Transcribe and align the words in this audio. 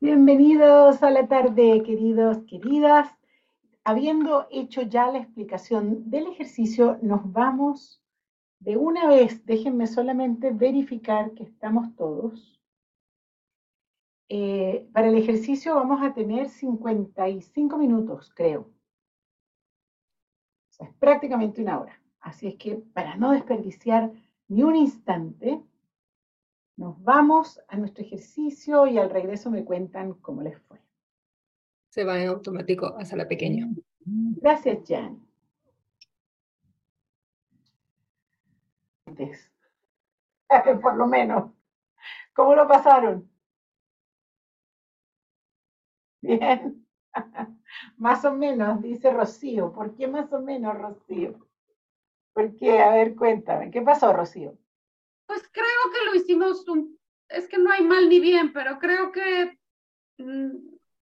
Bienvenidos 0.00 1.02
a 1.02 1.10
la 1.10 1.26
tarde, 1.26 1.82
queridos, 1.84 2.38
queridas. 2.44 3.08
Habiendo 3.82 4.46
hecho 4.48 4.82
ya 4.82 5.10
la 5.10 5.18
explicación 5.18 6.08
del 6.08 6.28
ejercicio, 6.28 7.00
nos 7.02 7.32
vamos 7.32 8.00
de 8.60 8.76
una 8.76 9.08
vez. 9.08 9.44
Déjenme 9.44 9.88
solamente 9.88 10.52
verificar 10.52 11.32
que 11.32 11.42
estamos 11.42 11.96
todos. 11.96 12.60
Eh, 14.28 14.88
para 14.92 15.08
el 15.08 15.16
ejercicio 15.16 15.74
vamos 15.74 16.00
a 16.00 16.14
tener 16.14 16.48
55 16.48 17.76
minutos, 17.76 18.32
creo. 18.36 18.70
es 20.78 20.94
prácticamente 21.00 21.60
una 21.60 21.80
hora. 21.80 22.00
Así 22.20 22.46
es 22.46 22.54
que 22.54 22.76
para 22.76 23.16
no 23.16 23.32
desperdiciar 23.32 24.12
ni 24.46 24.62
un 24.62 24.76
instante, 24.76 25.60
nos 26.78 27.02
vamos 27.02 27.60
a 27.66 27.76
nuestro 27.76 28.04
ejercicio 28.04 28.86
y 28.86 28.98
al 28.98 29.10
regreso 29.10 29.50
me 29.50 29.64
cuentan 29.64 30.14
cómo 30.14 30.42
les 30.42 30.56
fue. 30.62 30.80
Se 31.88 32.04
va 32.04 32.22
en 32.22 32.28
automático 32.28 32.94
a 32.96 33.16
la 33.16 33.26
pequeña. 33.26 33.68
Gracias, 34.04 34.78
Jan. 34.86 35.20
Por 40.80 40.96
lo 40.96 41.08
menos. 41.08 41.50
¿Cómo 42.32 42.54
lo 42.54 42.68
pasaron? 42.68 43.28
Bien. 46.20 46.86
Más 47.96 48.24
o 48.24 48.32
menos, 48.32 48.80
dice 48.82 49.12
Rocío. 49.12 49.72
¿Por 49.72 49.96
qué 49.96 50.06
más 50.06 50.32
o 50.32 50.40
menos, 50.40 50.78
Rocío? 50.78 51.48
¿Por 52.32 52.54
qué? 52.56 52.78
A 52.78 52.90
ver, 52.90 53.16
cuéntame. 53.16 53.72
¿Qué 53.72 53.82
pasó, 53.82 54.12
Rocío? 54.12 54.56
Pues 55.28 55.46
creo 55.52 55.92
que 55.92 56.06
lo 56.06 56.14
hicimos, 56.14 56.66
un, 56.68 56.98
es 57.28 57.46
que 57.48 57.58
no 57.58 57.70
hay 57.70 57.84
mal 57.84 58.08
ni 58.08 58.18
bien, 58.18 58.50
pero 58.54 58.78
creo 58.78 59.12
que 59.12 59.58
mm, 60.16 60.56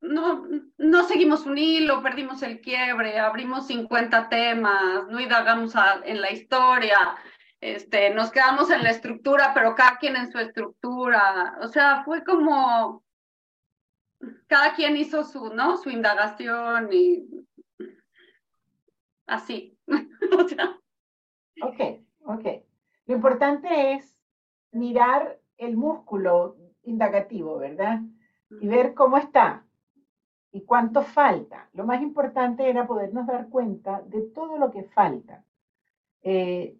no, 0.01 0.47
no 0.77 1.03
seguimos 1.07 1.47
un 1.47 1.57
hilo, 1.57 2.03
perdimos 2.03 2.43
el 2.43 2.61
quiebre, 2.61 3.17
abrimos 3.17 3.65
50 3.65 4.29
temas, 4.29 5.07
no 5.09 5.19
indagamos 5.19 5.73
en 6.03 6.21
la 6.21 6.31
historia, 6.31 7.17
este, 7.61 8.11
nos 8.11 8.29
quedamos 8.29 8.69
en 8.69 8.83
la 8.83 8.91
estructura, 8.91 9.53
pero 9.55 9.73
cada 9.73 9.97
quien 9.97 10.15
en 10.15 10.31
su 10.31 10.37
estructura. 10.37 11.57
O 11.63 11.67
sea, 11.67 12.03
fue 12.03 12.23
como 12.23 13.03
cada 14.45 14.75
quien 14.75 14.97
hizo 14.97 15.23
su, 15.23 15.51
¿no? 15.51 15.77
Su 15.77 15.89
indagación 15.89 16.93
y 16.93 17.25
así. 19.25 19.75
o 20.37 20.47
sea. 20.47 20.77
Ok, 21.63 22.03
ok. 22.25 22.70
Lo 23.11 23.17
importante 23.17 23.91
es 23.91 24.15
mirar 24.71 25.37
el 25.57 25.75
músculo 25.75 26.55
indagativo, 26.83 27.57
¿verdad? 27.57 27.99
Y 28.49 28.65
ver 28.69 28.93
cómo 28.93 29.17
está 29.17 29.65
y 30.53 30.61
cuánto 30.61 31.01
falta. 31.01 31.67
Lo 31.73 31.85
más 31.85 32.01
importante 32.01 32.69
era 32.69 32.87
podernos 32.87 33.27
dar 33.27 33.49
cuenta 33.49 34.01
de 34.03 34.21
todo 34.21 34.57
lo 34.57 34.71
que 34.71 34.83
falta. 34.83 35.43
Eh, 36.23 36.77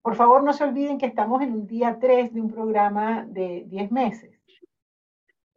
por 0.00 0.14
favor, 0.14 0.44
no 0.44 0.52
se 0.52 0.62
olviden 0.62 0.96
que 0.96 1.06
estamos 1.06 1.42
en 1.42 1.54
un 1.54 1.66
día 1.66 1.98
3 1.98 2.32
de 2.32 2.40
un 2.40 2.52
programa 2.52 3.26
de 3.26 3.64
10 3.66 3.90
meses. 3.90 4.40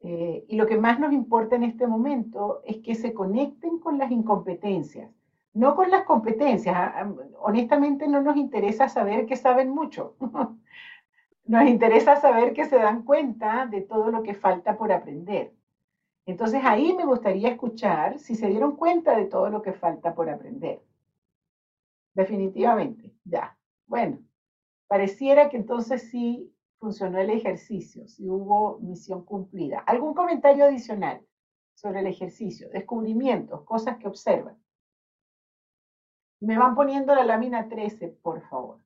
Eh, 0.01 0.45
y 0.47 0.55
lo 0.55 0.65
que 0.65 0.79
más 0.79 0.99
nos 0.99 1.13
importa 1.13 1.57
en 1.57 1.63
este 1.63 1.85
momento 1.85 2.63
es 2.65 2.77
que 2.77 2.95
se 2.95 3.13
conecten 3.13 3.77
con 3.77 3.99
las 3.99 4.09
incompetencias, 4.09 5.11
no 5.55 5.73
con 5.75 5.89
las 5.89 6.03
competencias. 6.03 6.75
Ah, 6.77 6.93
ah, 6.97 7.13
honestamente 7.39 8.07
no 8.07 8.21
nos 8.21 8.35
interesa 8.37 8.89
saber 8.89 9.25
que 9.25 9.35
saben 9.37 9.69
mucho. 9.69 10.15
Nos 11.47 11.67
interesa 11.67 12.15
saber 12.15 12.53
que 12.53 12.65
se 12.65 12.77
dan 12.77 13.03
cuenta 13.03 13.67
de 13.67 13.81
todo 13.81 14.09
lo 14.09 14.23
que 14.23 14.33
falta 14.33 14.75
por 14.77 14.91
aprender. 14.91 15.53
Entonces 16.25 16.61
ahí 16.65 16.91
me 16.93 17.05
gustaría 17.05 17.49
escuchar 17.49 18.17
si 18.17 18.33
se 18.33 18.47
dieron 18.47 18.75
cuenta 18.75 19.15
de 19.15 19.25
todo 19.25 19.51
lo 19.51 19.61
que 19.61 19.71
falta 19.73 20.15
por 20.15 20.27
aprender. 20.27 20.81
Definitivamente, 22.15 23.13
ya. 23.25 23.55
Bueno, 23.85 24.17
pareciera 24.87 25.49
que 25.49 25.57
entonces 25.57 26.09
sí 26.09 26.51
funcionó 26.79 27.19
el 27.19 27.29
ejercicio, 27.29 28.07
sí 28.07 28.27
hubo 28.27 28.79
misión 28.79 29.23
cumplida. 29.23 29.83
¿Algún 29.85 30.15
comentario 30.15 30.65
adicional 30.65 31.21
sobre 31.75 31.99
el 31.99 32.07
ejercicio? 32.07 32.69
Descubrimientos, 32.69 33.61
cosas 33.65 33.97
que 33.97 34.07
observan. 34.07 34.57
Me 36.41 36.57
van 36.57 36.75
poniendo 36.75 37.15
la 37.15 37.23
lámina 37.23 37.67
13, 37.67 38.17
por 38.21 38.41
favor. 38.49 38.79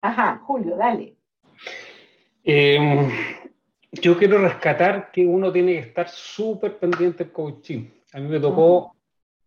Ajá, 0.00 0.42
Julio, 0.44 0.76
dale. 0.76 1.16
Em, 2.42 3.08
yo 3.92 4.18
quiero 4.18 4.38
rescatar 4.38 5.12
que 5.12 5.24
uno 5.24 5.52
tiene 5.52 5.74
que 5.74 5.88
estar 5.88 6.08
súper 6.08 6.78
pendiente 6.78 7.24
del 7.24 7.32
coaching. 7.32 7.88
A 8.12 8.18
mí 8.18 8.28
me 8.28 8.40
tocó 8.40 8.96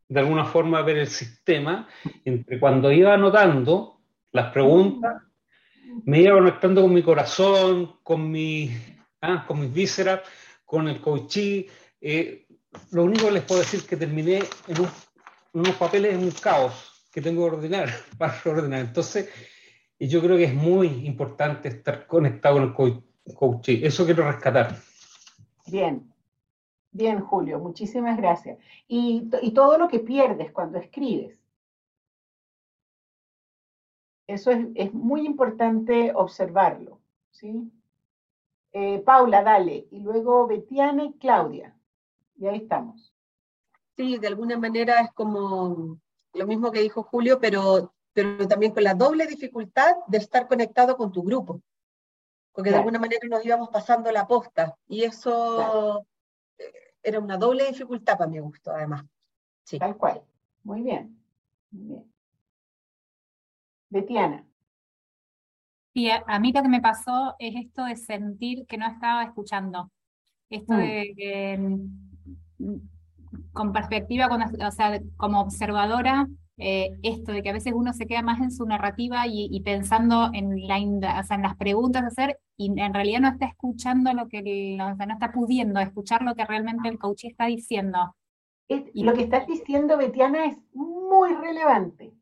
de 0.08 0.20
alguna 0.20 0.46
forma 0.46 0.82
ver 0.82 0.98
el 0.98 1.08
sistema 1.08 1.88
entre 2.24 2.60
cuando 2.60 2.92
iba 2.92 3.14
anotando 3.14 4.00
las 4.32 4.52
preguntas, 4.52 5.24
me 6.06 6.22
iba 6.22 6.36
conectando 6.36 6.82
con 6.82 6.94
mi 6.94 7.02
corazón, 7.02 8.00
con, 8.04 8.30
mi, 8.30 8.72
ah, 9.22 9.46
con 9.48 9.60
mis 9.62 9.74
vísceras, 9.74 10.22
con 10.64 10.88
el 10.88 11.02
coaching. 11.02 11.64
Eh, 12.02 12.46
lo 12.92 13.04
único 13.04 13.28
que 13.28 13.34
les 13.34 13.44
puedo 13.44 13.62
decir 13.62 13.80
es 13.80 13.88
que 13.88 13.98
terminé 13.98 14.40
en, 14.68 14.76
unos 15.56 15.76
papeles 15.76 16.14
en 16.14 16.24
un 16.24 16.32
caos 16.32 17.08
que 17.12 17.22
tengo 17.22 17.48
que 17.48 17.56
ordenar 17.56 17.90
para 18.18 18.34
ordenar. 18.46 18.82
Entonces, 18.82 19.30
yo 19.98 20.22
creo 20.22 20.38
que 20.38 20.44
es 20.44 20.54
muy 20.54 20.88
importante 21.08 21.70
estar 21.70 22.06
conectado 22.06 22.74
con 22.74 23.04
el 23.26 23.34
coaching. 23.34 23.80
Eso 23.82 24.06
quiero 24.06 24.30
rescatar. 24.30 24.76
Bien, 25.68 26.14
bien, 26.92 27.22
Julio, 27.22 27.60
muchísimas 27.60 28.18
gracias. 28.18 28.60
Y, 28.88 29.30
y 29.42 29.52
todo 29.52 29.78
lo 29.78 29.88
que 29.88 30.00
pierdes 30.00 30.52
cuando 30.52 30.78
escribes. 30.78 31.40
Eso 34.28 34.52
es, 34.52 34.68
es 34.76 34.94
muy 34.94 35.26
importante 35.26 36.12
observarlo. 36.14 37.00
¿sí? 37.32 37.72
Eh, 38.74 39.00
Paula, 39.00 39.42
dale. 39.42 39.88
Y 39.90 40.02
luego 40.02 40.48
Betiana 40.48 41.06
y 41.06 41.14
Claudia. 41.14 41.74
Y 42.38 42.48
ahí 42.48 42.58
estamos. 42.58 43.15
Sí, 43.96 44.18
de 44.18 44.28
alguna 44.28 44.58
manera 44.58 45.02
es 45.02 45.12
como 45.14 46.00
lo 46.34 46.48
mismo 46.48 46.72
que 46.72 46.82
dijo 46.82 47.04
Julio, 47.04 47.40
pero 47.40 47.96
pero 48.16 48.48
también 48.48 48.72
con 48.72 48.86
la 48.86 48.94
doble 48.94 49.28
dificultad 49.28 49.94
de 50.08 50.20
estar 50.20 50.48
conectado 50.48 50.96
con 50.96 51.12
tu 51.12 51.22
grupo, 51.22 51.62
porque 52.54 52.70
de 52.70 52.78
alguna 52.78 52.98
manera 52.98 53.28
nos 53.30 53.46
íbamos 53.46 53.68
pasando 53.68 54.10
la 54.10 54.26
posta, 54.26 54.74
y 54.88 55.04
eso 55.04 56.08
eh, 56.58 56.94
era 57.04 57.20
una 57.20 57.36
doble 57.36 57.68
dificultad 57.68 58.18
para 58.18 58.32
mi 58.32 58.40
gusto, 58.40 58.72
además. 58.72 59.04
Sí. 59.66 59.78
Tal 59.80 59.98
cual. 59.98 60.24
Muy 60.64 60.82
bien. 60.82 61.22
Muy 61.72 61.88
bien. 61.88 62.14
Betiana. 63.90 64.48
Sí, 65.94 66.10
a, 66.10 66.40
mí 66.40 66.54
lo 66.54 66.62
que 66.62 66.70
me 66.70 66.82
pasó 66.82 67.36
es 67.38 67.54
esto 67.54 67.84
de 67.84 67.98
sentir 67.98 68.66
que 68.66 68.78
no 68.78 68.88
estaba 68.88 69.24
escuchando. 69.24 69.92
Esto 70.50 70.74
mm. 70.74 70.78
de 70.78 71.82
mm, 72.60 72.76
con 73.56 73.74
perspectiva, 73.74 74.28
o 74.28 74.72
sea, 74.72 75.02
como 75.18 75.42
observadora, 75.42 76.28
eh, 76.58 76.92
esto 77.04 77.32
de 77.32 77.42
que 77.42 77.50
a 77.50 77.54
veces 77.54 77.74
uno 77.76 77.92
se 77.92 78.06
queda 78.06 78.22
más 78.22 78.40
en 78.40 78.52
su 78.52 78.66
narrativa 78.66 79.26
y, 79.28 79.60
pensando 79.62 80.30
en, 80.34 80.68
la, 80.68 80.78
en 80.78 81.02
las 81.02 81.56
preguntas 81.58 82.04
a 82.04 82.08
hacer 82.08 82.40
y 82.58 82.80
en 82.80 82.94
realidad 82.94 83.22
no 83.22 83.30
está 83.30 83.48
escuchando 83.48 84.14
lo 84.14 84.30
que, 84.30 84.78
o 84.80 84.96
sea, 84.96 85.06
no 85.06 85.14
está 85.14 85.32
pudiendo 85.32 85.80
escuchar 85.80 86.22
lo 86.22 86.36
que 86.36 86.46
realmente 86.46 86.88
el 86.88 87.00
coach 87.00 87.26
está 87.26 87.48
diciendo. 87.48 88.16
y 88.68 89.04
lo 89.04 89.14
que 89.14 89.24
estás 89.24 89.48
diciendo, 89.48 89.98
Betiana, 89.98 90.46
es 90.46 90.58
muy 90.74 91.34
relevante. 91.34 92.14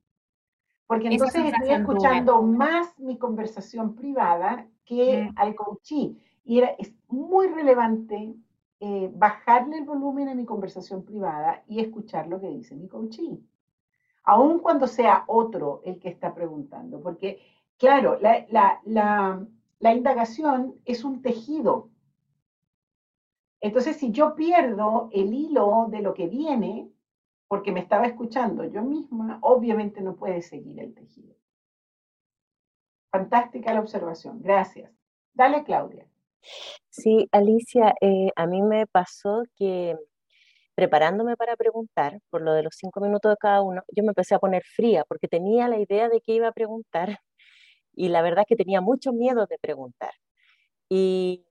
Porque 0.87 1.07
entonces 1.07 1.45
estoy 1.45 1.69
escuchando 1.69 2.41
más 2.41 2.97
mi 2.99 3.17
conversación 3.17 3.95
privada 3.95 4.67
que 4.85 5.29
mm. 5.29 5.33
al 5.37 5.55
coachí. 5.55 6.17
Y 6.43 6.59
era, 6.59 6.69
es 6.77 6.93
muy 7.07 7.47
relevante 7.47 8.35
eh, 8.85 9.11
bajarle 9.13 9.77
el 9.77 9.85
volumen 9.85 10.29
a 10.29 10.35
mi 10.35 10.45
conversación 10.45 11.03
privada 11.03 11.63
y 11.67 11.79
escuchar 11.79 12.27
lo 12.27 12.39
que 12.41 12.49
dice 12.49 12.75
mi 12.75 12.87
coachí 12.87 13.41
aun 14.23 14.59
cuando 14.59 14.87
sea 14.87 15.23
otro 15.27 15.81
el 15.83 15.99
que 15.99 16.09
está 16.09 16.33
preguntando, 16.33 17.01
porque 17.01 17.39
claro, 17.77 18.19
la, 18.19 19.93
indagación 19.93 20.75
es 20.85 21.03
un 21.03 21.21
tejido. 21.21 21.89
Entonces, 23.59 23.97
si 23.97 24.11
yo 24.11 24.35
pierdo 24.35 25.09
el 25.11 25.33
hilo 25.33 25.87
de 25.89 26.01
lo 26.01 26.13
que 26.13 26.27
viene, 26.27 26.89
porque 27.47 27.71
me 27.71 27.81
estaba 27.81 28.05
escuchando 28.05 28.65
yo 28.65 28.81
misma, 28.81 29.39
obviamente 29.41 30.01
no 30.01 30.15
puede 30.15 30.41
seguir 30.41 30.79
el 30.79 30.93
tejido. 30.93 31.35
Fantástica 33.11 33.73
la 33.73 33.81
observación, 33.81 34.41
gracias. 34.41 34.91
Dale, 35.33 35.63
Claudia. 35.63 36.07
Sí, 36.89 37.27
Alicia, 37.31 37.93
eh, 38.01 38.29
a 38.35 38.45
mí 38.47 38.61
me 38.61 38.85
pasó 38.87 39.43
que 39.55 39.95
preparándome 40.75 41.37
para 41.37 41.55
preguntar, 41.57 42.19
por 42.29 42.41
lo 42.43 42.53
de 42.53 42.63
los 42.63 42.75
cinco 42.77 43.01
minutos 43.01 43.31
de 43.31 43.37
cada 43.37 43.61
uno, 43.61 43.83
yo 43.95 44.03
me 44.03 44.09
empecé 44.09 44.35
a 44.35 44.39
poner 44.39 44.63
fría 44.65 45.05
porque 45.07 45.27
tenía 45.27 45.67
la 45.69 45.79
idea 45.79 46.09
de 46.09 46.21
que 46.21 46.33
iba 46.33 46.47
a 46.49 46.53
preguntar 46.53 47.07
y 47.95 48.09
la 48.09 48.21
verdad 48.23 48.41
es 48.43 48.47
que 48.49 48.55
tenía 48.63 48.81
mucho 48.81 49.13
miedo 49.13 49.47
de 49.47 49.57
preguntar. 49.59 50.11
Y, 50.89 51.45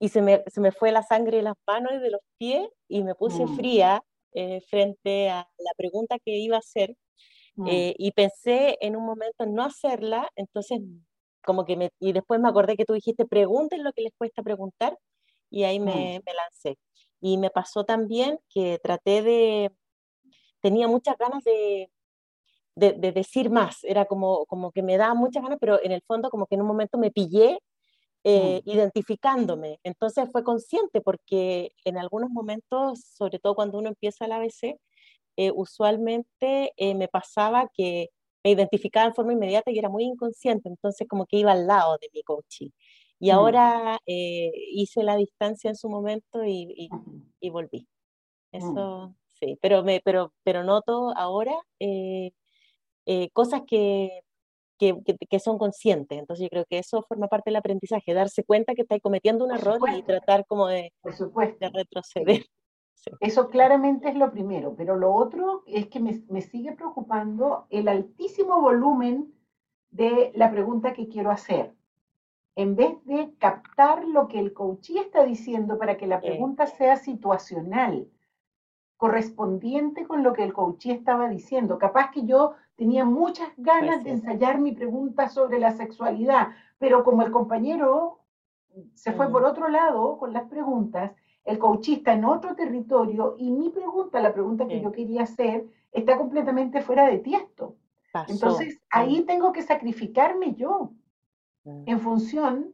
y 0.00 0.08
se 0.10 0.22
me, 0.22 0.44
se 0.48 0.60
me 0.60 0.72
fue 0.72 0.92
la 0.92 1.02
sangre 1.02 1.38
de 1.38 1.42
las 1.44 1.54
manos 1.66 1.92
y 1.94 1.98
de 2.00 2.10
los 2.10 2.20
pies 2.38 2.68
y 2.88 3.04
me 3.04 3.14
puse 3.14 3.44
Mm. 3.44 3.56
fría 3.56 4.02
eh, 4.34 4.60
frente 4.70 5.30
a 5.30 5.48
la 5.58 5.72
pregunta 5.76 6.18
que 6.24 6.32
iba 6.38 6.56
a 6.56 6.60
hacer 6.60 6.96
Mm. 7.58 7.66
eh, 7.66 7.94
y 7.98 8.12
pensé 8.12 8.76
en 8.80 8.96
un 8.96 9.04
momento 9.06 9.44
en 9.44 9.54
no 9.54 9.64
hacerla, 9.64 10.28
entonces 10.36 10.80
como 11.44 11.64
que 11.64 11.76
me, 11.76 11.90
y 12.00 12.12
después 12.12 12.40
me 12.40 12.48
acordé 12.48 12.76
que 12.76 12.84
tú 12.84 12.94
dijiste, 12.94 13.26
pregunten 13.26 13.84
lo 13.84 13.92
que 13.92 14.02
les 14.02 14.12
cuesta 14.16 14.42
preguntar, 14.42 14.98
y 15.50 15.64
ahí 15.64 15.78
me, 15.80 16.20
me 16.26 16.34
lancé. 16.34 16.78
Y 17.20 17.38
me 17.38 17.50
pasó 17.50 17.84
también 17.84 18.38
que 18.48 18.78
traté 18.82 19.22
de, 19.22 19.70
tenía 20.60 20.88
muchas 20.88 21.16
ganas 21.18 21.44
de, 21.44 21.90
de, 22.74 22.92
de 22.92 23.12
decir 23.12 23.50
más, 23.50 23.84
era 23.84 24.06
como, 24.06 24.46
como 24.46 24.72
que 24.72 24.82
me 24.82 24.96
daba 24.96 25.14
muchas 25.14 25.42
ganas, 25.42 25.58
pero 25.60 25.80
en 25.82 25.92
el 25.92 26.02
fondo 26.06 26.30
como 26.30 26.46
que 26.46 26.56
en 26.56 26.62
un 26.62 26.68
momento 26.68 26.98
me 26.98 27.10
pillé 27.10 27.58
eh, 28.24 28.62
identificándome. 28.64 29.80
Entonces 29.84 30.30
fue 30.32 30.42
consciente 30.42 31.02
porque 31.02 31.72
en 31.84 31.98
algunos 31.98 32.30
momentos, 32.30 33.00
sobre 33.00 33.38
todo 33.38 33.54
cuando 33.54 33.78
uno 33.78 33.88
empieza 33.90 34.24
el 34.24 34.32
ABC, 34.32 34.78
eh, 35.36 35.50
usualmente 35.54 36.72
eh, 36.76 36.94
me 36.94 37.08
pasaba 37.08 37.68
que 37.74 38.08
me 38.44 38.50
identificaba 38.50 39.06
en 39.06 39.14
forma 39.14 39.32
inmediata 39.32 39.70
y 39.70 39.78
era 39.78 39.88
muy 39.88 40.04
inconsciente, 40.04 40.68
entonces 40.68 41.08
como 41.08 41.24
que 41.26 41.38
iba 41.38 41.52
al 41.52 41.66
lado 41.66 41.96
de 42.00 42.08
mi 42.12 42.22
coaching. 42.22 42.68
Y 43.18 43.30
Mm. 43.30 43.32
ahora 43.32 43.98
eh, 44.06 44.52
hice 44.72 45.02
la 45.02 45.16
distancia 45.16 45.70
en 45.70 45.76
su 45.76 45.88
momento 45.88 46.44
y, 46.44 46.68
y- 46.76 46.88
y 47.40 47.50
volví. 47.50 47.86
Mm. 48.52 48.56
Eso 48.58 49.14
sí, 49.32 49.58
pero, 49.62 49.82
me, 49.82 50.00
pero, 50.04 50.32
pero 50.44 50.62
noto 50.62 51.12
ahora 51.16 51.54
eh, 51.80 52.32
eh, 53.06 53.30
cosas 53.32 53.62
que, 53.66 54.20
que, 54.78 54.94
que- 55.04 55.16
que 55.28 55.38
son 55.40 55.56
conscientes. 55.58 56.18
Entonces 56.18 56.44
yo 56.44 56.50
creo 56.50 56.64
que 56.66 56.78
eso 56.78 57.02
forma 57.08 57.28
parte 57.28 57.50
del 57.50 57.56
aprendizaje, 57.56 58.12
darse 58.14 58.44
cuenta 58.44 58.74
que 58.74 58.82
estáis 58.82 59.00
cometiendo 59.02 59.44
un 59.46 59.52
error 59.54 59.78
y 59.96 60.02
tratar 60.02 60.44
como 60.46 60.66
de, 60.68 60.92
de 61.60 61.68
retroceder. 61.70 62.44
Sí. 63.04 63.10
Eso 63.20 63.50
claramente 63.50 64.08
es 64.08 64.14
lo 64.14 64.30
primero, 64.30 64.74
pero 64.76 64.96
lo 64.96 65.12
otro 65.12 65.62
es 65.66 65.88
que 65.88 66.00
me, 66.00 66.22
me 66.30 66.40
sigue 66.40 66.72
preocupando 66.72 67.66
el 67.70 67.88
altísimo 67.88 68.60
volumen 68.60 69.32
de 69.90 70.32
la 70.34 70.50
pregunta 70.50 70.92
que 70.94 71.08
quiero 71.08 71.30
hacer. 71.30 71.74
En 72.56 72.76
vez 72.76 73.04
de 73.04 73.34
captar 73.38 74.04
lo 74.04 74.28
que 74.28 74.38
el 74.38 74.52
coachee 74.54 74.98
está 75.00 75.24
diciendo 75.24 75.76
para 75.76 75.96
que 75.96 76.06
la 76.06 76.20
Sí. 76.20 76.28
pregunta 76.28 76.66
sea 76.66 76.96
situacional, 76.96 78.08
correspondiente 78.96 80.06
con 80.06 80.22
lo 80.22 80.32
que 80.32 80.44
el 80.44 80.52
coachee 80.52 80.92
estaba 80.92 81.28
diciendo. 81.28 81.78
Capaz 81.78 82.10
que 82.10 82.24
yo 82.24 82.54
tenía 82.76 83.04
muchas 83.04 83.48
ganas 83.56 84.02
de 84.04 84.12
ensayar 84.12 84.58
mi 84.60 84.72
pregunta 84.72 85.28
sobre 85.28 85.58
la 85.58 85.72
sexualidad, 85.72 86.48
pero 86.78 87.04
como 87.04 87.22
el 87.22 87.30
compañero 87.32 88.20
se 88.94 89.12
fue 89.12 89.28
Mm. 89.28 89.32
por 89.32 89.44
otro 89.44 89.68
lado 89.68 90.16
con 90.18 90.32
las 90.32 90.44
preguntas, 90.48 91.12
el 91.44 91.58
coachee 91.58 91.94
está 91.96 92.14
en 92.14 92.24
otro 92.24 92.54
territorio 92.54 93.36
y 93.38 93.50
mi 93.50 93.70
pregunta, 93.70 94.20
la 94.20 94.32
pregunta 94.32 94.66
que 94.66 94.78
Sí. 94.78 94.82
yo 94.82 94.92
quería 94.92 95.22
hacer, 95.22 95.66
está 95.92 96.16
completamente 96.16 96.80
fuera 96.82 97.06
de 97.06 97.18
tiesto. 97.18 97.76
Pasó. 98.12 98.32
Entonces, 98.32 98.80
ahí 98.90 99.22
tengo 99.24 99.52
que 99.52 99.62
sacrificarme 99.62 100.54
yo 100.54 100.92
en 101.64 102.00
función 102.00 102.72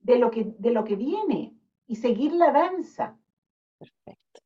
de 0.00 0.18
lo 0.18 0.30
que, 0.30 0.54
de 0.58 0.70
lo 0.70 0.84
que 0.84 0.96
viene 0.96 1.54
y 1.86 1.96
seguir 1.96 2.32
la 2.32 2.52
danza. 2.52 3.16
Perfecto. 3.78 4.40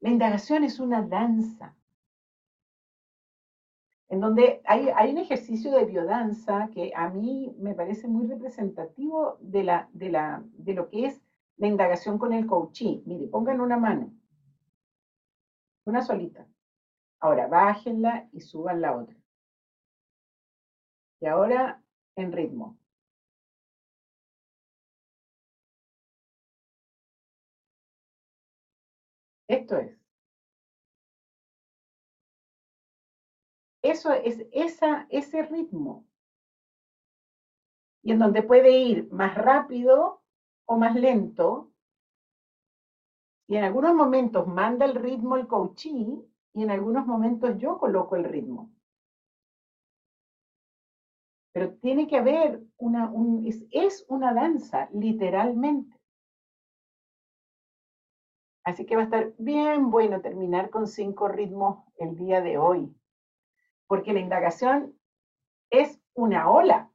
La 0.00 0.10
indagación 0.10 0.64
es 0.64 0.80
una 0.80 1.02
danza, 1.02 1.76
en 4.08 4.20
donde 4.20 4.60
hay, 4.66 4.88
hay 4.94 5.12
un 5.12 5.18
ejercicio 5.18 5.70
de 5.72 5.84
biodanza 5.86 6.68
que 6.74 6.92
a 6.94 7.08
mí 7.08 7.54
me 7.58 7.74
parece 7.74 8.08
muy 8.08 8.26
representativo 8.26 9.38
de, 9.40 9.64
la, 9.64 9.88
de, 9.92 10.10
la, 10.10 10.42
de 10.52 10.74
lo 10.74 10.88
que 10.88 11.06
es 11.06 11.22
la 11.56 11.68
indagación 11.68 12.18
con 12.18 12.32
el 12.32 12.46
coachee. 12.46 13.02
Mire, 13.06 13.28
pongan 13.28 13.60
una 13.60 13.76
mano, 13.76 14.12
una 15.84 16.02
solita. 16.02 16.46
Ahora, 17.20 17.46
bájenla 17.46 18.28
y 18.32 18.40
suban 18.40 18.80
la 18.80 18.96
otra. 18.96 19.16
Y 21.20 21.26
ahora 21.26 21.82
en 22.16 22.32
ritmo. 22.32 22.78
Esto 29.48 29.76
es. 29.76 29.96
Eso 33.82 34.12
es 34.12 34.46
esa, 34.52 35.06
ese 35.10 35.42
ritmo. 35.42 36.06
Y 38.02 38.12
en 38.12 38.18
donde 38.18 38.42
puede 38.42 38.70
ir 38.78 39.12
más 39.12 39.36
rápido 39.36 40.21
o 40.66 40.76
más 40.76 40.94
lento. 40.94 41.70
Y 43.48 43.56
en 43.56 43.64
algunos 43.64 43.94
momentos 43.94 44.46
manda 44.46 44.86
el 44.86 44.94
ritmo 44.94 45.36
el 45.36 45.46
coachee 45.46 46.22
y 46.54 46.62
en 46.62 46.70
algunos 46.70 47.06
momentos 47.06 47.58
yo 47.58 47.78
coloco 47.78 48.16
el 48.16 48.24
ritmo. 48.24 48.70
Pero 51.52 51.74
tiene 51.76 52.06
que 52.06 52.16
haber 52.16 52.62
una, 52.78 53.10
un, 53.10 53.46
es, 53.46 53.66
es 53.70 54.06
una 54.08 54.32
danza, 54.32 54.88
literalmente. 54.92 55.98
Así 58.64 58.86
que 58.86 58.94
va 58.94 59.02
a 59.02 59.04
estar 59.04 59.34
bien 59.38 59.90
bueno 59.90 60.20
terminar 60.20 60.70
con 60.70 60.86
cinco 60.86 61.28
ritmos 61.28 61.84
el 61.96 62.16
día 62.16 62.40
de 62.40 62.58
hoy, 62.58 62.94
porque 63.88 64.12
la 64.12 64.20
indagación 64.20 64.96
es 65.70 66.00
una 66.14 66.48
ola, 66.48 66.90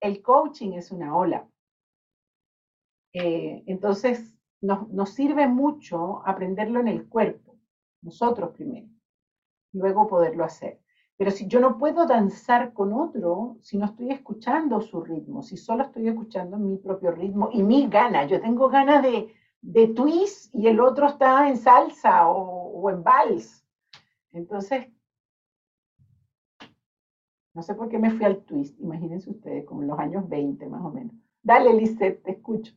el 0.00 0.22
coaching 0.22 0.72
es 0.72 0.90
una 0.90 1.16
ola. 1.16 1.51
Eh, 3.12 3.62
entonces, 3.66 4.32
nos, 4.62 5.10
sirve 5.10 5.48
mucho 5.48 6.22
aprenderlo 6.26 6.80
en 6.80 6.88
el 6.88 7.08
cuerpo, 7.08 7.56
nosotros 8.00 8.50
primero, 8.54 8.88
luego 9.72 10.06
poderlo 10.06 10.44
hacer. 10.44 10.80
Pero 11.16 11.30
si 11.30 11.46
yo 11.46 11.60
no 11.60 11.78
puedo 11.78 12.06
danzar 12.06 12.72
con 12.72 12.92
otro, 12.92 13.58
si 13.60 13.76
no 13.76 13.86
estoy 13.86 14.10
escuchando 14.10 14.80
su 14.80 15.02
ritmo, 15.02 15.42
si 15.42 15.56
solo 15.56 15.84
estoy 15.84 16.08
escuchando 16.08 16.56
mi 16.58 16.78
propio 16.78 17.10
ritmo 17.10 17.50
y 17.52 17.62
mis 17.62 17.90
ganas, 17.90 18.30
yo 18.30 18.40
tengo 18.40 18.68
ganas 18.68 19.02
de, 19.02 19.32
de 19.60 19.88
twist 19.88 20.54
y 20.54 20.68
el 20.68 20.80
otro 20.80 21.06
está 21.08 21.48
en 21.48 21.58
salsa 21.58 22.28
o, 22.28 22.80
o 22.80 22.90
en 22.90 23.02
vals. 23.02 23.64
Entonces, 24.32 24.86
no 27.54 27.62
sé 27.62 27.74
por 27.74 27.88
qué 27.88 27.98
me 27.98 28.10
fui 28.10 28.24
al 28.24 28.42
twist, 28.44 28.80
imagínense 28.80 29.30
ustedes, 29.30 29.66
como 29.66 29.82
en 29.82 29.88
los 29.88 29.98
años 29.98 30.28
20 30.28 30.66
más 30.68 30.82
o 30.82 30.90
menos. 30.90 31.14
Dale, 31.42 31.74
Lisette, 31.74 32.22
te 32.22 32.32
escucho. 32.32 32.72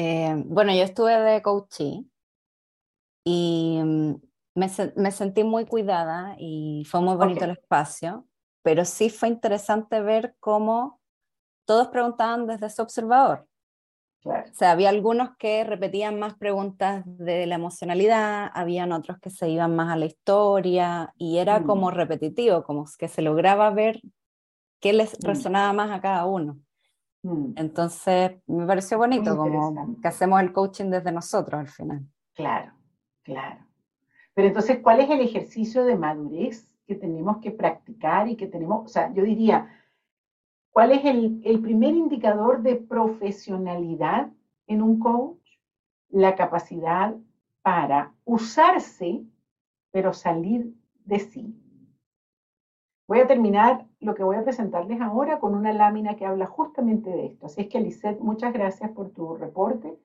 Eh, 0.00 0.32
bueno, 0.46 0.72
yo 0.72 0.84
estuve 0.84 1.12
de 1.18 1.42
coachee 1.42 2.04
y 3.24 3.80
mm, 3.82 4.14
me, 4.54 4.70
me 4.94 5.10
sentí 5.10 5.42
muy 5.42 5.66
cuidada 5.66 6.36
y 6.38 6.84
fue 6.88 7.00
muy 7.00 7.16
bonito 7.16 7.40
Ok. 7.40 7.50
el 7.50 7.50
espacio, 7.50 8.28
pero 8.62 8.84
sí 8.84 9.10
fue 9.10 9.28
interesante 9.28 10.00
ver 10.00 10.36
cómo 10.38 11.00
todos 11.66 11.88
preguntaban 11.88 12.46
desde 12.46 12.70
su 12.70 12.82
observador. 12.82 13.48
Claro. 14.20 14.50
O 14.50 14.54
sea, 14.54 14.70
había 14.70 14.90
algunos 14.90 15.30
que 15.36 15.64
repetían 15.64 16.18
más 16.20 16.34
preguntas 16.34 17.02
de 17.06 17.46
la 17.46 17.56
emocionalidad, 17.56 18.50
habían 18.54 18.92
otros 18.92 19.18
que 19.20 19.30
se 19.30 19.48
iban 19.48 19.74
más 19.74 19.92
a 19.92 19.96
la 19.96 20.06
historia 20.06 21.12
y 21.18 21.38
era 21.38 21.60
Mm. 21.60 21.66
como 21.66 21.90
repetitivo, 21.90 22.62
como 22.62 22.84
que 22.98 23.08
se 23.08 23.22
lograba 23.22 23.70
ver 23.70 24.00
qué 24.80 24.92
les 24.92 25.18
Mm. 25.20 25.24
resonaba 25.26 25.72
más 25.72 25.90
a 25.90 26.00
cada 26.00 26.24
uno. 26.26 26.60
Mm, 27.28 27.52
Entonces, 27.56 28.32
me 28.46 28.66
pareció 28.66 28.96
bonito 28.96 29.36
como 29.36 29.96
que 30.00 30.08
hacemos 30.08 30.40
el 30.40 30.52
coaching 30.52 30.90
desde 30.90 31.12
nosotros 31.12 31.60
al 31.60 31.68
final. 31.68 32.06
Claro, 32.34 32.72
claro. 33.22 33.64
Pero 34.34 34.48
entonces, 34.48 34.78
¿cuál 34.82 35.00
es 35.00 35.10
el 35.10 35.20
ejercicio 35.20 35.84
de 35.84 35.96
madurez 35.96 36.70
que 36.86 36.94
tenemos 36.94 37.38
que 37.38 37.50
practicar 37.50 38.28
y 38.28 38.36
que 38.36 38.46
tenemos, 38.46 38.86
o 38.86 38.88
sea, 38.88 39.12
yo 39.12 39.24
diría, 39.24 39.68
¿cuál 40.70 40.92
es 40.92 41.04
el, 41.04 41.42
el 41.44 41.60
primer 41.60 41.94
indicador 41.94 42.62
de 42.62 42.76
profesionalidad 42.76 44.30
en 44.66 44.82
un 44.82 44.98
coach? 44.98 45.38
La 46.10 46.34
capacidad 46.34 47.14
para 47.60 48.14
usarse, 48.24 49.22
pero 49.90 50.14
salir 50.14 50.72
de 51.04 51.18
sí. 51.18 51.54
Voy 53.08 53.20
a 53.20 53.26
terminar 53.26 53.86
lo 54.00 54.14
que 54.14 54.22
voy 54.22 54.36
a 54.36 54.44
presentarles 54.44 55.00
ahora 55.00 55.40
con 55.40 55.54
una 55.54 55.72
lámina 55.72 56.14
que 56.14 56.26
habla 56.26 56.44
justamente 56.44 57.08
de 57.08 57.24
esto. 57.24 57.46
Así 57.46 57.62
es 57.62 57.68
que, 57.68 57.80
Lisette, 57.80 58.20
muchas 58.20 58.52
gracias 58.52 58.90
por 58.90 59.10
tu 59.12 59.34
reporte. 59.34 59.98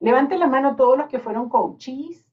Levanten 0.00 0.40
la 0.40 0.46
mano 0.46 0.74
todos 0.74 0.96
los 0.96 1.06
que 1.08 1.18
fueron 1.18 1.50
coaches. 1.50 2.26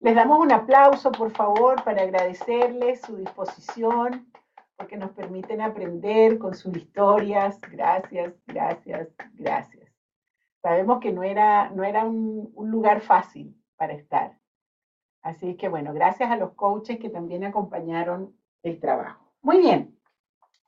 Les 0.00 0.14
damos 0.14 0.40
un 0.40 0.52
aplauso, 0.52 1.10
por 1.10 1.30
favor, 1.30 1.82
para 1.82 2.02
agradecerles 2.02 3.00
su 3.00 3.16
disposición, 3.16 4.30
porque 4.76 4.98
nos 4.98 5.10
permiten 5.12 5.62
aprender 5.62 6.38
con 6.38 6.54
sus 6.54 6.76
historias. 6.76 7.58
Gracias, 7.62 8.34
gracias, 8.46 9.08
gracias. 9.32 9.90
Sabemos 10.60 11.00
que 11.00 11.12
no 11.12 11.22
era, 11.22 11.70
no 11.70 11.82
era 11.82 12.04
un 12.04 12.70
lugar 12.70 13.00
fácil 13.00 13.58
para 13.78 13.94
estar. 13.94 14.38
Así 15.22 15.56
que 15.56 15.68
bueno, 15.68 15.94
gracias 15.94 16.30
a 16.30 16.36
los 16.36 16.52
coaches 16.52 16.98
que 16.98 17.08
también 17.08 17.44
acompañaron 17.44 18.36
el 18.62 18.78
trabajo. 18.78 19.32
Muy 19.40 19.58
bien. 19.58 19.98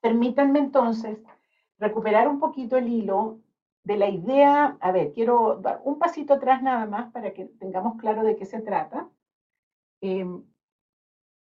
Permítanme 0.00 0.60
entonces 0.60 1.18
recuperar 1.78 2.28
un 2.28 2.40
poquito 2.40 2.76
el 2.76 2.88
hilo 2.88 3.38
de 3.82 3.96
la 3.96 4.08
idea, 4.08 4.76
a 4.80 4.92
ver, 4.92 5.12
quiero 5.12 5.56
dar 5.56 5.80
un 5.84 5.98
pasito 5.98 6.34
atrás 6.34 6.62
nada 6.62 6.86
más 6.86 7.10
para 7.12 7.32
que 7.32 7.46
tengamos 7.46 7.98
claro 7.98 8.22
de 8.22 8.36
qué 8.36 8.44
se 8.44 8.60
trata. 8.60 9.08
Em, 10.00 10.42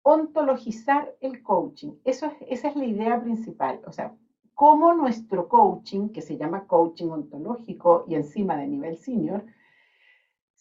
ontologizar 0.02 1.14
el 1.20 1.42
coaching, 1.42 1.92
Eso 2.04 2.26
es, 2.26 2.34
esa 2.48 2.68
es 2.68 2.76
la 2.76 2.84
idea 2.84 3.20
principal, 3.20 3.80
o 3.86 3.92
sea, 3.92 4.14
cómo 4.54 4.94
nuestro 4.94 5.48
coaching, 5.48 6.08
que 6.08 6.22
se 6.22 6.36
llama 6.36 6.66
coaching 6.66 7.08
ontológico 7.08 8.04
y 8.06 8.16
encima 8.16 8.56
de 8.56 8.66
nivel 8.66 8.96
senior, 8.96 9.44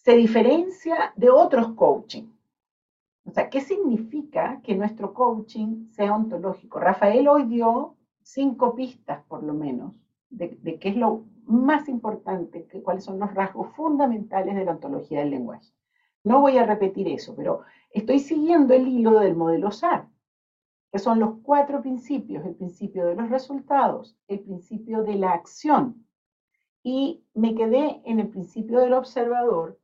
se 0.02 0.16
diferencia 0.16 1.12
de 1.16 1.30
otros 1.30 1.74
coaching. 1.74 2.28
O 3.24 3.30
sea, 3.30 3.48
¿qué 3.48 3.60
significa 3.60 4.60
que 4.62 4.74
nuestro 4.74 5.14
coaching 5.14 5.88
sea 5.90 6.14
ontológico? 6.14 6.80
Rafael 6.80 7.28
hoy 7.28 7.44
dio 7.44 7.96
cinco 8.22 8.74
pistas, 8.74 9.24
por 9.26 9.44
lo 9.44 9.54
menos, 9.54 9.94
de, 10.28 10.58
de 10.60 10.78
qué 10.80 10.88
es 10.88 10.96
lo 10.96 11.24
más 11.44 11.88
importante, 11.88 12.66
que, 12.66 12.82
cuáles 12.82 13.04
son 13.04 13.20
los 13.20 13.32
rasgos 13.32 13.74
fundamentales 13.76 14.56
de 14.56 14.64
la 14.64 14.72
ontología 14.72 15.20
del 15.20 15.30
lenguaje. 15.30 15.72
No 16.24 16.40
voy 16.40 16.58
a 16.58 16.66
repetir 16.66 17.06
eso, 17.06 17.36
pero 17.36 17.62
estoy 17.90 18.18
siguiendo 18.18 18.74
el 18.74 18.88
hilo 18.88 19.20
del 19.20 19.36
modelo 19.36 19.70
SAR, 19.70 20.08
que 20.90 20.98
son 20.98 21.20
los 21.20 21.38
cuatro 21.42 21.80
principios, 21.80 22.44
el 22.44 22.56
principio 22.56 23.06
de 23.06 23.14
los 23.14 23.30
resultados, 23.30 24.16
el 24.26 24.40
principio 24.40 25.04
de 25.04 25.14
la 25.14 25.32
acción, 25.32 26.06
y 26.82 27.24
me 27.34 27.54
quedé 27.54 28.02
en 28.04 28.18
el 28.18 28.28
principio 28.28 28.80
del 28.80 28.94
observador, 28.94 29.78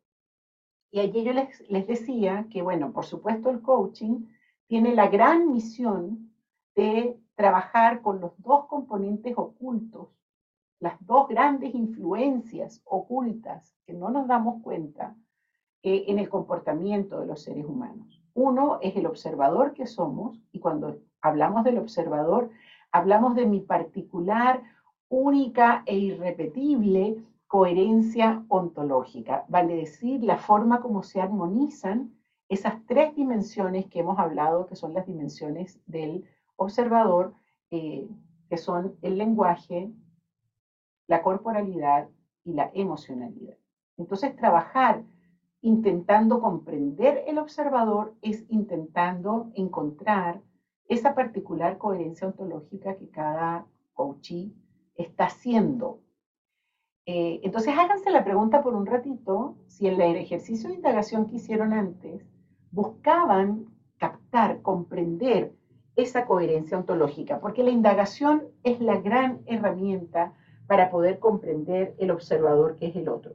y 0.90 1.00
allí 1.00 1.24
yo 1.24 1.32
les, 1.32 1.68
les 1.68 1.86
decía 1.86 2.46
que, 2.50 2.62
bueno, 2.62 2.92
por 2.92 3.04
supuesto 3.04 3.50
el 3.50 3.60
coaching 3.60 4.26
tiene 4.66 4.94
la 4.94 5.08
gran 5.08 5.50
misión 5.50 6.32
de 6.74 7.18
trabajar 7.34 8.02
con 8.02 8.20
los 8.20 8.32
dos 8.38 8.66
componentes 8.66 9.34
ocultos, 9.36 10.08
las 10.80 10.94
dos 11.06 11.28
grandes 11.28 11.74
influencias 11.74 12.80
ocultas 12.84 13.74
que 13.86 13.92
no 13.92 14.10
nos 14.10 14.28
damos 14.28 14.62
cuenta 14.62 15.14
eh, 15.82 16.04
en 16.08 16.18
el 16.18 16.28
comportamiento 16.28 17.20
de 17.20 17.26
los 17.26 17.42
seres 17.42 17.64
humanos. 17.64 18.22
Uno 18.34 18.78
es 18.82 18.96
el 18.96 19.06
observador 19.06 19.74
que 19.74 19.86
somos, 19.86 20.40
y 20.52 20.60
cuando 20.60 20.98
hablamos 21.20 21.64
del 21.64 21.78
observador, 21.78 22.50
hablamos 22.92 23.34
de 23.34 23.46
mi 23.46 23.60
particular, 23.60 24.62
única 25.08 25.82
e 25.86 25.96
irrepetible 25.96 27.22
coherencia 27.48 28.44
ontológica, 28.48 29.46
vale 29.48 29.74
decir, 29.74 30.22
la 30.22 30.36
forma 30.36 30.80
como 30.80 31.02
se 31.02 31.20
armonizan 31.20 32.14
esas 32.48 32.84
tres 32.86 33.16
dimensiones 33.16 33.86
que 33.86 34.00
hemos 34.00 34.18
hablado, 34.18 34.66
que 34.66 34.76
son 34.76 34.92
las 34.92 35.06
dimensiones 35.06 35.80
del 35.86 36.24
observador, 36.56 37.34
eh, 37.70 38.06
que 38.50 38.56
son 38.58 38.96
el 39.02 39.16
lenguaje, 39.16 39.90
la 41.06 41.22
corporalidad 41.22 42.08
y 42.44 42.52
la 42.52 42.70
emocionalidad. 42.74 43.56
Entonces, 43.96 44.36
trabajar 44.36 45.02
intentando 45.62 46.40
comprender 46.40 47.24
el 47.26 47.38
observador 47.38 48.14
es 48.22 48.44
intentando 48.48 49.50
encontrar 49.54 50.40
esa 50.86 51.14
particular 51.14 51.78
coherencia 51.78 52.28
ontológica 52.28 52.96
que 52.96 53.08
cada 53.08 53.66
coachee 53.94 54.52
está 54.94 55.24
haciendo 55.26 56.00
eh, 57.10 57.40
entonces 57.42 57.74
háganse 57.74 58.10
la 58.10 58.22
pregunta 58.22 58.62
por 58.62 58.74
un 58.74 58.84
ratito 58.84 59.56
si 59.66 59.86
en 59.86 59.98
el 59.98 60.16
ejercicio 60.16 60.68
de 60.68 60.74
indagación 60.74 61.24
que 61.24 61.36
hicieron 61.36 61.72
antes 61.72 62.22
buscaban 62.70 63.64
captar, 63.96 64.60
comprender 64.60 65.54
esa 65.96 66.26
coherencia 66.26 66.76
ontológica, 66.76 67.40
porque 67.40 67.62
la 67.62 67.70
indagación 67.70 68.42
es 68.62 68.78
la 68.80 69.00
gran 69.00 69.40
herramienta 69.46 70.34
para 70.66 70.90
poder 70.90 71.18
comprender 71.18 71.94
el 71.96 72.10
observador 72.10 72.76
que 72.76 72.88
es 72.88 72.96
el 72.96 73.08
otro. 73.08 73.32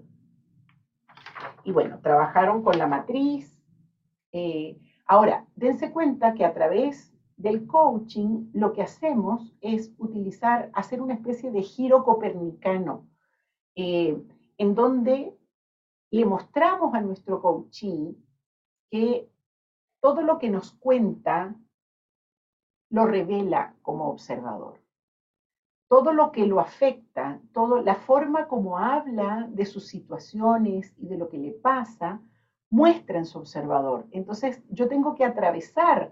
Y 1.63 1.71
bueno, 1.71 1.97
trabajaron 1.99 2.61
con 2.61 2.77
la 2.77 2.85
matriz. 2.85 3.59
Eh, 4.33 4.77
ahora, 5.07 5.47
dense 5.55 5.91
cuenta 5.91 6.35
que 6.35 6.45
a 6.45 6.53
través 6.53 7.11
del 7.37 7.65
coaching 7.65 8.51
lo 8.53 8.71
que 8.71 8.83
hacemos 8.83 9.51
es 9.61 9.91
utilizar, 9.97 10.69
hacer 10.73 11.01
una 11.01 11.15
especie 11.15 11.49
de 11.49 11.63
giro 11.63 12.03
copernicano 12.03 13.07
eh, 13.75 14.21
en 14.57 14.75
donde 14.75 15.37
le 16.11 16.25
mostramos 16.25 16.93
a 16.93 17.01
nuestro 17.01 17.41
coaching 17.41 18.13
que 18.89 19.29
todo 19.99 20.21
lo 20.21 20.37
que 20.37 20.49
nos 20.49 20.73
cuenta 20.73 21.55
lo 22.89 23.05
revela 23.05 23.75
como 23.81 24.09
observador. 24.09 24.79
Todo 25.87 26.13
lo 26.13 26.31
que 26.31 26.45
lo 26.45 26.59
afecta, 26.59 27.41
toda 27.53 27.81
la 27.81 27.95
forma 27.95 28.47
como 28.47 28.77
habla 28.77 29.47
de 29.49 29.65
sus 29.65 29.87
situaciones 29.87 30.93
y 30.97 31.07
de 31.07 31.17
lo 31.17 31.29
que 31.29 31.37
le 31.37 31.51
pasa, 31.51 32.21
muestra 32.69 33.17
en 33.17 33.25
su 33.25 33.39
observador. 33.39 34.05
Entonces 34.11 34.61
yo 34.69 34.87
tengo 34.87 35.15
que 35.15 35.25
atravesar 35.25 36.11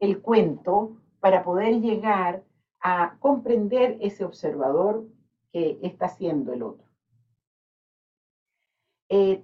el 0.00 0.20
cuento 0.20 0.96
para 1.20 1.44
poder 1.44 1.80
llegar 1.80 2.44
a 2.80 3.16
comprender 3.18 3.98
ese 4.00 4.24
observador 4.24 5.06
que 5.52 5.78
está 5.82 6.06
haciendo 6.06 6.52
el 6.52 6.62
otro. 6.62 6.87
Eh, 9.08 9.42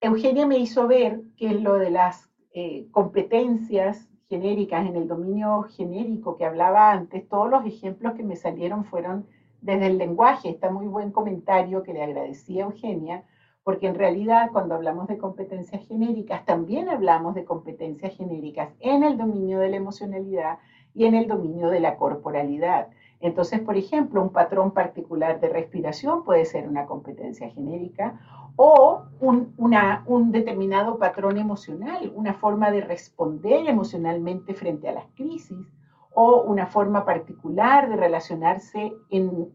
Eugenia 0.00 0.46
me 0.46 0.58
hizo 0.58 0.88
ver 0.88 1.22
que 1.36 1.54
lo 1.54 1.74
de 1.74 1.90
las 1.90 2.30
eh, 2.54 2.88
competencias 2.90 4.08
genéricas 4.28 4.86
en 4.86 4.96
el 4.96 5.06
dominio 5.06 5.62
genérico 5.64 6.36
que 6.36 6.44
hablaba 6.44 6.90
antes, 6.90 7.28
todos 7.28 7.50
los 7.50 7.66
ejemplos 7.66 8.14
que 8.14 8.22
me 8.22 8.36
salieron 8.36 8.84
fueron 8.84 9.26
desde 9.60 9.86
el 9.86 9.98
lenguaje. 9.98 10.48
Está 10.48 10.70
muy 10.70 10.86
buen 10.86 11.12
comentario 11.12 11.82
que 11.82 11.92
le 11.92 12.02
agradecí 12.02 12.58
a 12.58 12.64
Eugenia, 12.64 13.24
porque 13.62 13.86
en 13.86 13.94
realidad 13.94 14.50
cuando 14.52 14.74
hablamos 14.74 15.06
de 15.06 15.18
competencias 15.18 15.86
genéricas, 15.86 16.44
también 16.44 16.88
hablamos 16.88 17.34
de 17.34 17.44
competencias 17.44 18.16
genéricas 18.16 18.70
en 18.80 19.04
el 19.04 19.16
dominio 19.16 19.58
de 19.60 19.68
la 19.68 19.76
emocionalidad 19.76 20.58
y 20.94 21.04
en 21.04 21.14
el 21.14 21.28
dominio 21.28 21.68
de 21.68 21.80
la 21.80 21.96
corporalidad. 21.96 22.88
Entonces, 23.22 23.60
por 23.60 23.76
ejemplo, 23.76 24.20
un 24.20 24.30
patrón 24.30 24.72
particular 24.72 25.40
de 25.40 25.48
respiración 25.48 26.24
puede 26.24 26.44
ser 26.44 26.68
una 26.68 26.86
competencia 26.86 27.48
genérica 27.50 28.20
o 28.56 29.04
un, 29.20 30.32
determinado 30.32 30.98
patrón 30.98 31.38
emocional, 31.38 32.12
una 32.16 32.34
forma 32.34 32.72
de 32.72 32.80
responder 32.80 33.68
emocionalmente 33.68 34.54
frente 34.54 34.88
a 34.88 34.92
las 34.92 35.06
crisis 35.14 35.68
o 36.14 36.42
una 36.42 36.66
forma 36.66 37.04
particular 37.04 37.88
de 37.88 37.96
relacionarse 37.96 38.92
en, 39.08 39.52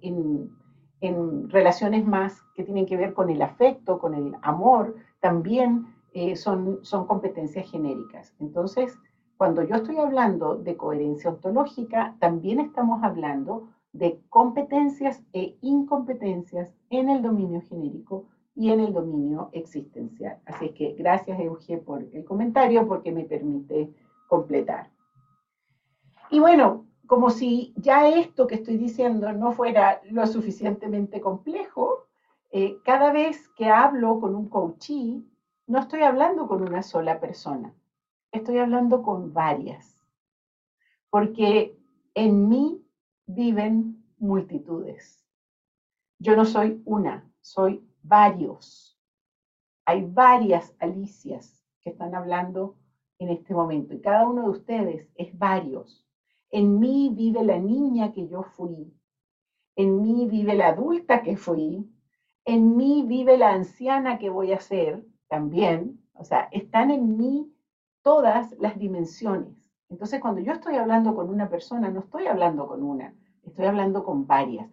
en, 1.01 1.49
relaciones 1.49 2.07
más 2.07 2.41
que 2.55 2.63
tienen 2.63 2.85
que 2.85 2.97
ver 2.97 3.13
con 3.13 3.29
el 3.29 3.41
afecto, 3.41 3.99
con 3.99 4.13
el 4.13 4.33
amor, 4.41 4.95
también 5.19 5.93
eh, 6.13 6.37
son, 6.37 6.79
son 6.83 7.05
competencias 7.05 7.69
genéricas. 7.69 8.33
Entonces, 8.39 8.97
cuando 9.37 9.61
yo 9.63 9.75
estoy 9.75 9.97
hablando 9.97 10.55
de 10.55 10.75
coherencia 10.75 11.29
ontológica, 11.29 12.15
también 12.19 12.59
estamos 12.59 13.03
hablando 13.03 13.69
de 13.93 14.19
competencias 14.29 15.23
e 15.31 15.57
incompetencias 15.61 16.73
en 16.89 17.09
el 17.09 17.21
dominio 17.21 17.61
genérico 17.61 18.25
y 18.55 18.71
en 18.71 18.79
el 18.79 18.93
dominio 18.93 19.49
existencial. 19.53 20.39
Así 20.45 20.69
que 20.69 20.93
gracias, 20.93 21.39
Euge, 21.39 21.77
por 21.77 22.01
el 22.01 22.25
comentario, 22.25 22.87
porque 22.87 23.11
me 23.11 23.25
permite 23.25 23.93
completar. 24.27 24.89
Y 26.31 26.39
bueno, 26.39 26.85
como 27.05 27.29
si 27.29 27.73
ya 27.77 28.09
esto 28.09 28.47
que 28.47 28.55
estoy 28.55 28.77
diciendo 28.77 29.31
no 29.33 29.51
fuera 29.51 30.01
lo 30.09 30.25
suficientemente 30.25 31.21
complejo, 31.21 32.07
eh, 32.49 32.77
cada 32.83 33.11
vez 33.11 33.47
que 33.49 33.69
hablo 33.69 34.19
con 34.19 34.35
un 34.35 34.49
coachee, 34.49 35.21
no 35.67 35.79
estoy 35.79 36.01
hablando 36.01 36.47
con 36.47 36.63
una 36.63 36.81
sola 36.81 37.19
persona 37.19 37.73
estoy 38.37 38.57
hablando 38.57 39.03
con 39.03 39.33
varias, 39.33 39.99
porque 41.09 41.77
en 42.13 42.49
mí 42.49 42.83
viven 43.25 44.03
multitudes. 44.17 45.25
Yo 46.19 46.35
no 46.35 46.45
soy 46.45 46.81
una, 46.85 47.29
soy 47.41 47.87
varios. 48.01 48.99
Hay 49.85 50.05
varias 50.05 50.75
Alicias 50.79 51.63
que 51.81 51.91
están 51.91 52.15
hablando 52.15 52.75
en 53.19 53.29
este 53.29 53.53
momento 53.53 53.93
y 53.93 54.01
cada 54.01 54.27
uno 54.27 54.43
de 54.43 54.49
ustedes 54.49 55.09
es 55.15 55.37
varios. 55.37 56.05
En 56.49 56.79
mí 56.79 57.11
vive 57.13 57.43
la 57.43 57.57
niña 57.57 58.11
que 58.13 58.27
yo 58.27 58.43
fui, 58.43 58.93
en 59.75 60.01
mí 60.01 60.27
vive 60.27 60.55
la 60.55 60.69
adulta 60.69 61.21
que 61.21 61.37
fui, 61.37 61.87
en 62.45 62.77
mí 62.77 63.03
vive 63.05 63.37
la 63.37 63.53
anciana 63.53 64.17
que 64.17 64.29
voy 64.29 64.53
a 64.53 64.59
ser 64.59 65.05
también. 65.27 66.01
O 66.13 66.23
sea, 66.23 66.47
están 66.51 66.91
en 66.91 67.17
mí 67.17 67.53
todas 68.01 68.51
las 68.59 68.77
dimensiones. 68.77 69.67
Entonces, 69.89 70.19
cuando 70.19 70.41
yo 70.41 70.53
estoy 70.53 70.75
hablando 70.75 71.15
con 71.15 71.29
una 71.29 71.49
persona, 71.49 71.89
no 71.89 72.01
estoy 72.01 72.27
hablando 72.27 72.67
con 72.67 72.83
una, 72.83 73.13
estoy 73.43 73.65
hablando 73.65 74.03
con 74.03 74.27
varias. 74.27 74.69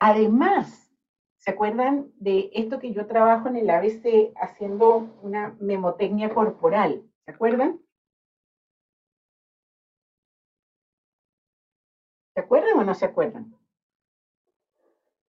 Además, 0.00 0.90
¿se 1.36 1.50
acuerdan 1.50 2.10
de 2.16 2.50
esto 2.52 2.78
que 2.78 2.92
yo 2.92 3.06
trabajo 3.06 3.48
en 3.48 3.56
el 3.56 3.70
ABC 3.70 4.32
haciendo 4.36 5.08
una 5.22 5.56
memotecnia 5.60 6.34
corporal? 6.34 7.02
¿Se 7.24 7.30
acuerdan? 7.30 7.80
¿Se 12.34 12.40
acuerdan 12.40 12.78
o 12.78 12.84
no 12.84 12.94
se 12.94 13.04
acuerdan? 13.04 13.54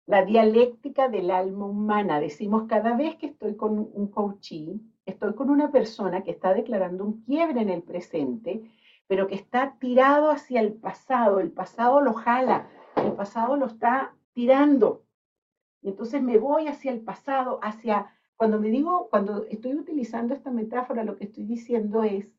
La 0.06 0.24
dialéctica 0.24 1.08
del 1.08 1.30
alma 1.30 1.66
humana. 1.66 2.20
Decimos 2.20 2.64
cada 2.68 2.96
vez 2.96 3.16
que 3.16 3.26
estoy 3.26 3.56
con 3.56 3.78
un 3.78 4.10
coachee, 4.10 4.80
estoy 5.06 5.34
con 5.34 5.50
una 5.50 5.70
persona 5.70 6.22
que 6.22 6.30
está 6.30 6.54
declarando 6.54 7.04
un 7.04 7.22
quiebre 7.22 7.60
en 7.60 7.70
el 7.70 7.82
presente, 7.82 8.70
pero 9.06 9.26
que 9.26 9.34
está 9.34 9.76
tirado 9.78 10.30
hacia 10.30 10.60
el 10.60 10.74
pasado. 10.74 11.40
El 11.40 11.50
pasado 11.50 12.00
lo 12.00 12.14
jala, 12.14 12.68
el 12.96 13.12
pasado 13.12 13.56
lo 13.56 13.66
está 13.66 14.14
tirando. 14.32 15.04
Y 15.82 15.88
entonces 15.88 16.22
me 16.22 16.38
voy 16.38 16.68
hacia 16.68 16.92
el 16.92 17.00
pasado, 17.00 17.58
hacia, 17.62 18.14
cuando 18.36 18.60
me 18.60 18.68
digo, 18.68 19.08
cuando 19.10 19.44
estoy 19.44 19.74
utilizando 19.74 20.34
esta 20.34 20.50
metáfora, 20.50 21.04
lo 21.04 21.16
que 21.16 21.24
estoy 21.24 21.44
diciendo 21.44 22.04
es, 22.04 22.30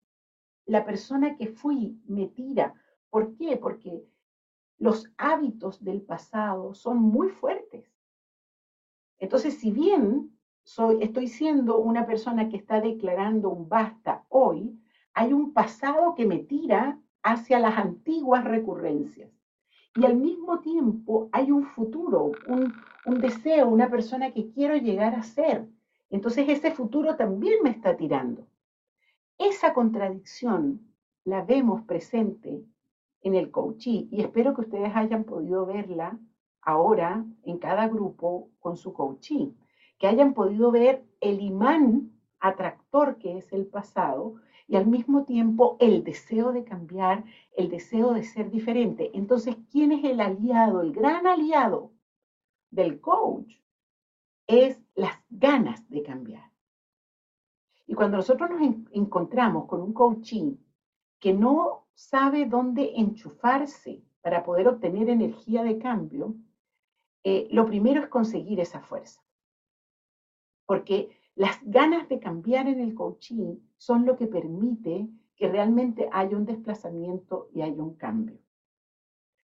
la 0.66 0.86
persona 0.86 1.36
que 1.36 1.48
fui 1.48 2.02
me 2.08 2.28
tira. 2.28 2.74
¿Por 3.10 3.36
qué? 3.36 3.58
Porque 3.58 4.06
los 4.78 5.12
hábitos 5.18 5.84
del 5.84 6.02
pasado 6.02 6.74
son 6.74 7.00
muy 7.00 7.30
fuertes. 7.30 7.86
Entonces, 9.20 9.58
si 9.60 9.72
bien 9.72 10.33
soy, 10.64 11.02
estoy 11.02 11.28
siendo 11.28 11.78
una 11.78 12.06
persona 12.06 12.50
que 12.50 12.58
está 12.58 12.82
declarando 12.82 13.50
un 13.50 13.70
basta 13.70 14.26
hoy, 14.30 14.80
hay 15.14 15.34
un 15.34 15.54
pasado 15.54 16.16
que 16.16 16.26
me 16.26 16.40
tira 16.40 17.00
hacia 17.22 17.60
las 17.60 17.78
antiguas 17.78 18.44
recurrencias. 18.44 19.30
Y 19.96 20.06
al 20.06 20.16
mismo 20.18 20.60
tiempo 20.60 21.30
hay 21.32 21.52
un 21.52 21.66
futuro, 21.66 22.32
un, 22.48 22.74
un 23.06 23.22
deseo, 23.22 23.68
una 23.68 23.90
persona 23.90 24.32
que 24.32 24.50
quiero 24.50 24.76
llegar 24.76 25.14
a 25.14 25.24
ser. 25.24 25.70
Entonces 26.10 26.50
ese 26.50 26.72
futuro 26.72 27.16
también 27.16 27.56
me 27.64 27.70
está 27.70 27.96
tirando. 27.96 28.48
Esa 29.38 29.74
contradicción 29.74 30.82
la 31.26 31.44
vemos 31.44 31.84
presente 31.84 32.64
en 33.22 33.36
el 33.36 33.52
coachí 33.52 34.08
y 34.12 34.22
espero 34.22 34.54
que 34.54 34.62
ustedes 34.62 34.96
hayan 34.96 35.24
podido 35.24 35.66
verla 35.66 36.20
ahora 36.62 37.26
en 37.44 37.58
cada 37.58 37.88
grupo 37.88 38.50
con 38.60 38.78
su 38.78 38.94
coachí, 38.94 39.56
que 40.04 40.10
hayan 40.10 40.34
podido 40.34 40.70
ver 40.70 41.08
el 41.22 41.40
imán 41.40 42.12
atractor 42.42 43.20
que 43.20 43.38
es 43.38 43.54
el 43.54 43.68
pasado 43.68 44.36
y 44.68 44.76
al 44.76 44.86
mismo 44.86 45.24
tiempo 45.24 45.78
el 45.80 46.04
deseo 46.04 46.52
de 46.52 46.66
cambiar, 46.66 47.24
el 47.56 47.70
deseo 47.70 48.12
de 48.12 48.24
ser 48.24 48.52
diferente. 48.52 49.12
Entonces, 49.14 49.56
¿quién 49.72 49.94
es 49.94 50.04
el 50.04 50.20
aliado, 50.20 50.82
el 50.82 50.92
gran 50.92 51.26
aliado 51.26 51.94
del 52.70 53.00
coach? 53.00 53.54
Es 54.46 54.84
las 54.94 55.14
ganas 55.30 55.90
de 55.90 56.04
cambiar. 56.04 56.52
Y 57.88 57.94
cuando 57.94 58.18
nosotros 58.18 58.50
nos 58.50 58.62
encontramos 58.92 59.68
con 59.68 59.80
un 59.80 59.94
coaching 59.94 60.58
que 61.22 61.34
no 61.34 61.88
sabe 61.94 62.46
dónde 62.46 62.92
enchufarse 62.98 64.04
para 64.22 64.44
poder 64.44 64.68
obtener 64.68 65.10
energía 65.10 65.64
de 65.64 65.78
cambio, 65.78 66.36
eh, 67.24 67.48
lo 67.52 67.66
primero 67.66 68.02
es 68.02 68.10
conseguir 68.10 68.60
esa 68.60 68.82
fuerza. 68.82 69.23
Porque 70.66 71.10
las 71.36 71.58
ganas 71.64 72.08
de 72.10 72.20
cambiar 72.20 72.68
en 72.68 72.80
el 72.80 72.94
coaching 72.94 73.58
son 73.78 74.06
lo 74.06 74.16
que 74.16 74.28
permite 74.28 75.08
que 75.36 75.48
realmente 75.48 76.10
haya 76.12 76.38
un 76.38 76.46
desplazamiento 76.46 77.50
y 77.54 77.62
haya 77.62 77.82
un 77.82 77.96
cambio. 77.96 78.38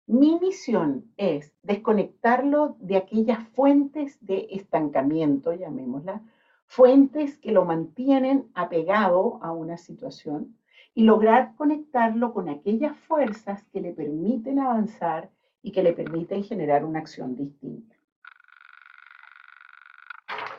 Mi 0.07 0.39
misión 0.41 1.13
es 1.19 1.53
desconectarlo 1.63 2.77
de 2.81 2.97
aquellas 2.97 3.47
fuentes 3.49 4.19
de 4.25 4.49
estancamiento, 4.51 5.53
llamémosla, 5.53 6.23
fuentes 6.65 7.37
que 7.37 7.53
lo 7.53 7.67
mantienen 7.67 8.51
apegado 8.55 9.39
a 9.43 9.53
una 9.53 9.77
situación 9.77 10.57
y 10.95 11.03
lograr 11.03 11.55
conectarlo 11.57 12.33
con 12.33 12.49
aquellas 12.49 12.97
fuerzas 12.97 13.63
que 13.65 13.83
le 13.83 13.93
permiten 13.93 14.59
avanzar 14.59 15.31
y 15.63 15.73
que 15.73 15.83
le 15.83 15.93
permiten 15.93 16.43
generar 16.43 16.87
una 16.87 17.01
acción 17.01 17.37
distinta. 17.37 17.95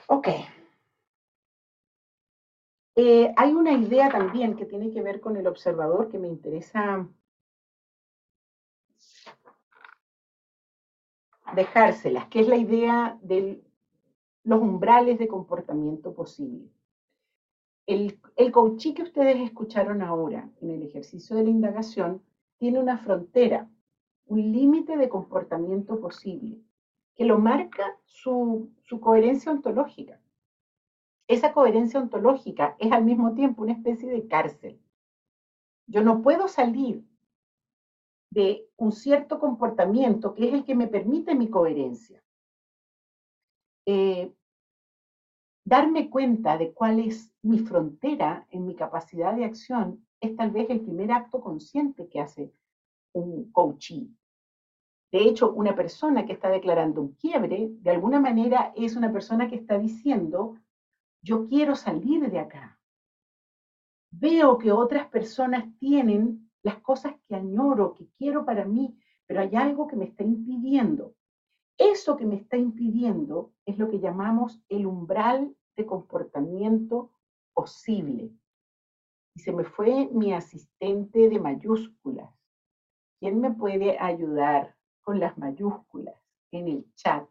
Ok. 0.09 0.27
Eh, 2.95 3.33
hay 3.37 3.53
una 3.53 3.71
idea 3.73 4.09
también 4.09 4.55
que 4.55 4.65
tiene 4.65 4.91
que 4.91 5.01
ver 5.01 5.21
con 5.21 5.37
el 5.37 5.47
observador 5.47 6.09
que 6.09 6.19
me 6.19 6.27
interesa 6.27 7.07
dejárselas, 11.55 12.27
que 12.27 12.39
es 12.41 12.47
la 12.47 12.57
idea 12.57 13.19
de 13.21 13.63
los 14.43 14.61
umbrales 14.61 15.19
de 15.19 15.27
comportamiento 15.27 16.13
posible. 16.13 16.69
El, 17.85 18.19
el 18.35 18.51
que 18.51 19.03
ustedes 19.03 19.37
escucharon 19.41 20.01
ahora 20.01 20.49
en 20.59 20.71
el 20.71 20.81
ejercicio 20.83 21.35
de 21.35 21.43
la 21.43 21.49
indagación 21.51 22.23
tiene 22.57 22.79
una 22.79 22.97
frontera, 22.97 23.69
un 24.25 24.51
límite 24.51 24.97
de 24.97 25.07
comportamiento 25.07 25.99
posible, 25.99 26.61
que 27.19 27.25
lo 27.25 27.37
marca 27.37 27.99
su 28.05 28.71
coherencia 29.01 29.51
ontológica 29.51 30.19
esa 31.29 31.53
coherencia 31.53 31.99
ontológica 31.99 32.75
es 32.79 32.91
al 32.91 33.05
mismo 33.05 33.35
tiempo 33.35 33.61
una 33.61 33.73
especie 33.73 34.09
de 34.09 34.27
cárcel. 34.27 34.81
Yo 35.85 36.03
no 36.03 36.23
puedo 36.23 36.47
salir 36.47 37.05
de 38.31 38.67
un 38.77 38.91
cierto 38.91 39.39
comportamiento 39.39 40.33
que 40.33 40.47
es 40.47 40.53
el 40.55 40.65
que 40.65 40.73
me 40.73 40.87
permite 40.87 41.35
mi 41.35 41.47
coherencia. 41.47 42.23
Eh, 43.85 44.33
darme 45.63 46.09
cuenta 46.09 46.57
de 46.57 46.73
cuál 46.73 46.99
es 46.99 47.31
mi 47.43 47.59
frontera 47.59 48.47
en 48.49 48.65
mi 48.65 48.75
capacidad 48.75 49.35
de 49.35 49.45
acción 49.45 50.03
es 50.19 50.35
tal 50.35 50.49
vez 50.49 50.67
el 50.71 50.81
primer 50.81 51.11
acto 51.11 51.41
consciente 51.41 52.09
que 52.09 52.21
hace 52.21 52.51
un 53.13 53.51
coachee. 53.51 54.09
De 55.11 55.23
hecho, 55.23 55.51
una 55.51 55.75
persona 55.75 56.25
que 56.25 56.33
está 56.33 56.49
declarando 56.49 57.01
un 57.01 57.13
quiebre, 57.13 57.69
de 57.71 57.89
alguna 57.89 58.19
manera 58.19 58.71
es 58.75 58.95
una 58.95 59.11
persona 59.11 59.47
que 59.47 59.55
está 59.55 59.77
diciendo, 59.79 60.57
yo 61.23 61.47
quiero 61.47 61.75
salir 61.75 62.29
de 62.29 62.39
acá. 62.39 62.79
Veo 64.11 64.57
que 64.57 64.71
otras 64.71 65.07
personas 65.07 65.65
tienen 65.79 66.51
las 66.61 66.77
cosas 66.79 67.13
que 67.27 67.35
añoro, 67.35 67.93
que 67.95 68.07
quiero 68.17 68.45
para 68.45 68.65
mí, 68.65 68.97
pero 69.25 69.41
hay 69.41 69.55
algo 69.55 69.87
que 69.87 69.95
me 69.95 70.05
está 70.05 70.23
impidiendo. 70.23 71.15
Eso 71.77 72.15
que 72.15 72.25
me 72.25 72.35
está 72.35 72.57
impidiendo 72.57 73.53
es 73.65 73.77
lo 73.77 73.89
que 73.89 73.99
llamamos 73.99 74.61
el 74.69 74.85
umbral 74.85 75.55
de 75.75 75.85
comportamiento 75.85 77.11
posible. 77.53 78.31
Y 79.35 79.39
se 79.39 79.51
me 79.51 79.63
fue 79.63 80.09
mi 80.11 80.33
asistente 80.33 81.29
de 81.29 81.39
mayúsculas. 81.39 82.29
¿Quién 83.19 83.39
me 83.39 83.51
puede 83.51 83.97
ayudar 83.97 84.75
con 85.09 85.19
las 85.19 85.35
mayúsculas 85.39 86.13
en 86.51 86.67
el 86.67 86.93
chat? 86.93 87.27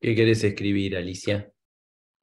¿Qué 0.00 0.12
quieres 0.12 0.42
escribir, 0.42 0.96
Alicia? 0.96 1.54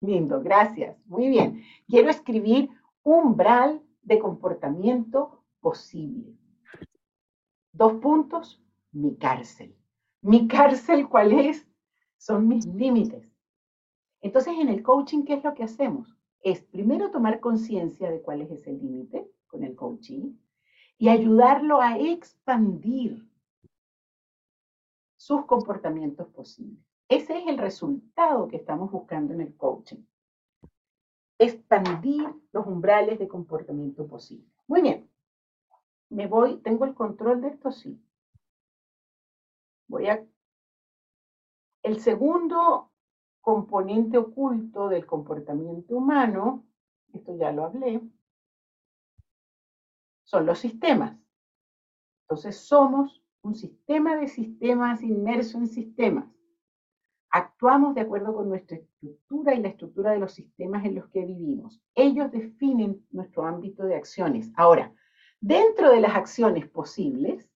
Lindo, 0.02 0.42
gracias. 0.42 0.98
Muy 1.06 1.30
bien. 1.30 1.64
Quiero 1.88 2.10
escribir 2.10 2.70
umbral 3.02 3.82
de 4.02 4.20
comportamiento 4.20 5.42
posible. 5.62 6.36
Dos 7.72 7.94
puntos, 8.02 8.62
mi 8.92 9.16
cárcel. 9.16 9.74
Mi 10.22 10.46
cárcel, 10.50 11.08
¿cuál 11.08 11.32
es? 11.32 11.66
Son 12.18 12.46
mis 12.46 12.66
límites. 12.66 13.26
Entonces, 14.20 14.54
en 14.60 14.68
el 14.68 14.84
coaching, 14.84 15.24
¿qué 15.24 15.36
es 15.36 15.46
lo 15.46 15.54
que 15.54 15.64
hacemos? 15.64 16.14
Es 16.42 16.62
primero 16.62 17.10
tomar 17.10 17.40
conciencia 17.40 18.12
de 18.12 18.22
cuál 18.22 18.42
es 18.42 18.52
ese 18.52 18.74
límite 18.74 19.32
con 19.48 19.64
el 19.64 19.78
coaching 19.78 20.34
y 20.98 21.08
ayudarlo 21.08 21.80
a 21.80 21.98
expandir 21.98 23.29
sus 25.30 25.46
comportamientos 25.46 26.28
posibles. 26.30 26.84
Ese 27.08 27.38
es 27.38 27.48
el 27.48 27.60
resultado 27.60 28.48
que 28.48 28.56
estamos 28.56 28.90
buscando 28.90 29.32
en 29.32 29.42
el 29.42 29.56
coaching. 29.56 30.04
Expandir 31.38 32.28
los 32.52 32.66
umbrales 32.66 33.20
de 33.20 33.28
comportamiento 33.28 34.08
posible. 34.08 34.52
Muy 34.66 34.82
bien. 34.82 35.08
Me 36.10 36.26
voy, 36.26 36.58
tengo 36.62 36.84
el 36.86 36.96
control 36.96 37.42
de 37.42 37.50
esto, 37.50 37.72
sí. 37.72 38.04
Voy 39.88 40.08
a... 40.08 40.26
El 41.84 42.00
segundo 42.00 42.92
componente 43.40 44.18
oculto 44.18 44.90
del 44.90 45.06
comportamiento 45.06 45.96
humano, 45.96 46.66
esto 47.14 47.38
ya 47.38 47.52
lo 47.52 47.66
hablé, 47.66 48.02
son 50.24 50.48
los 50.48 50.58
sistemas. 50.58 51.16
Entonces 52.24 52.58
somos 52.58 53.22
un 53.50 53.56
sistema 53.56 54.16
de 54.16 54.28
sistemas 54.28 55.02
inmerso 55.02 55.58
en 55.58 55.68
sistemas 55.68 56.26
actuamos 57.32 57.96
de 57.96 58.02
acuerdo 58.02 58.34
con 58.36 58.48
nuestra 58.48 58.78
estructura 58.78 59.56
y 59.56 59.62
la 59.62 59.70
estructura 59.70 60.12
de 60.12 60.20
los 60.20 60.34
sistemas 60.34 60.86
en 60.86 60.96
los 60.96 61.08
que 61.10 61.26
vivimos. 61.26 61.82
Ellos 61.96 62.32
definen 62.32 63.04
nuestro 63.12 63.46
ámbito 63.46 63.84
de 63.86 63.96
acciones. 63.96 64.52
Ahora, 64.56 64.94
dentro 65.42 65.92
de 65.92 66.00
las 66.00 66.16
acciones 66.16 66.68
posibles 66.68 67.50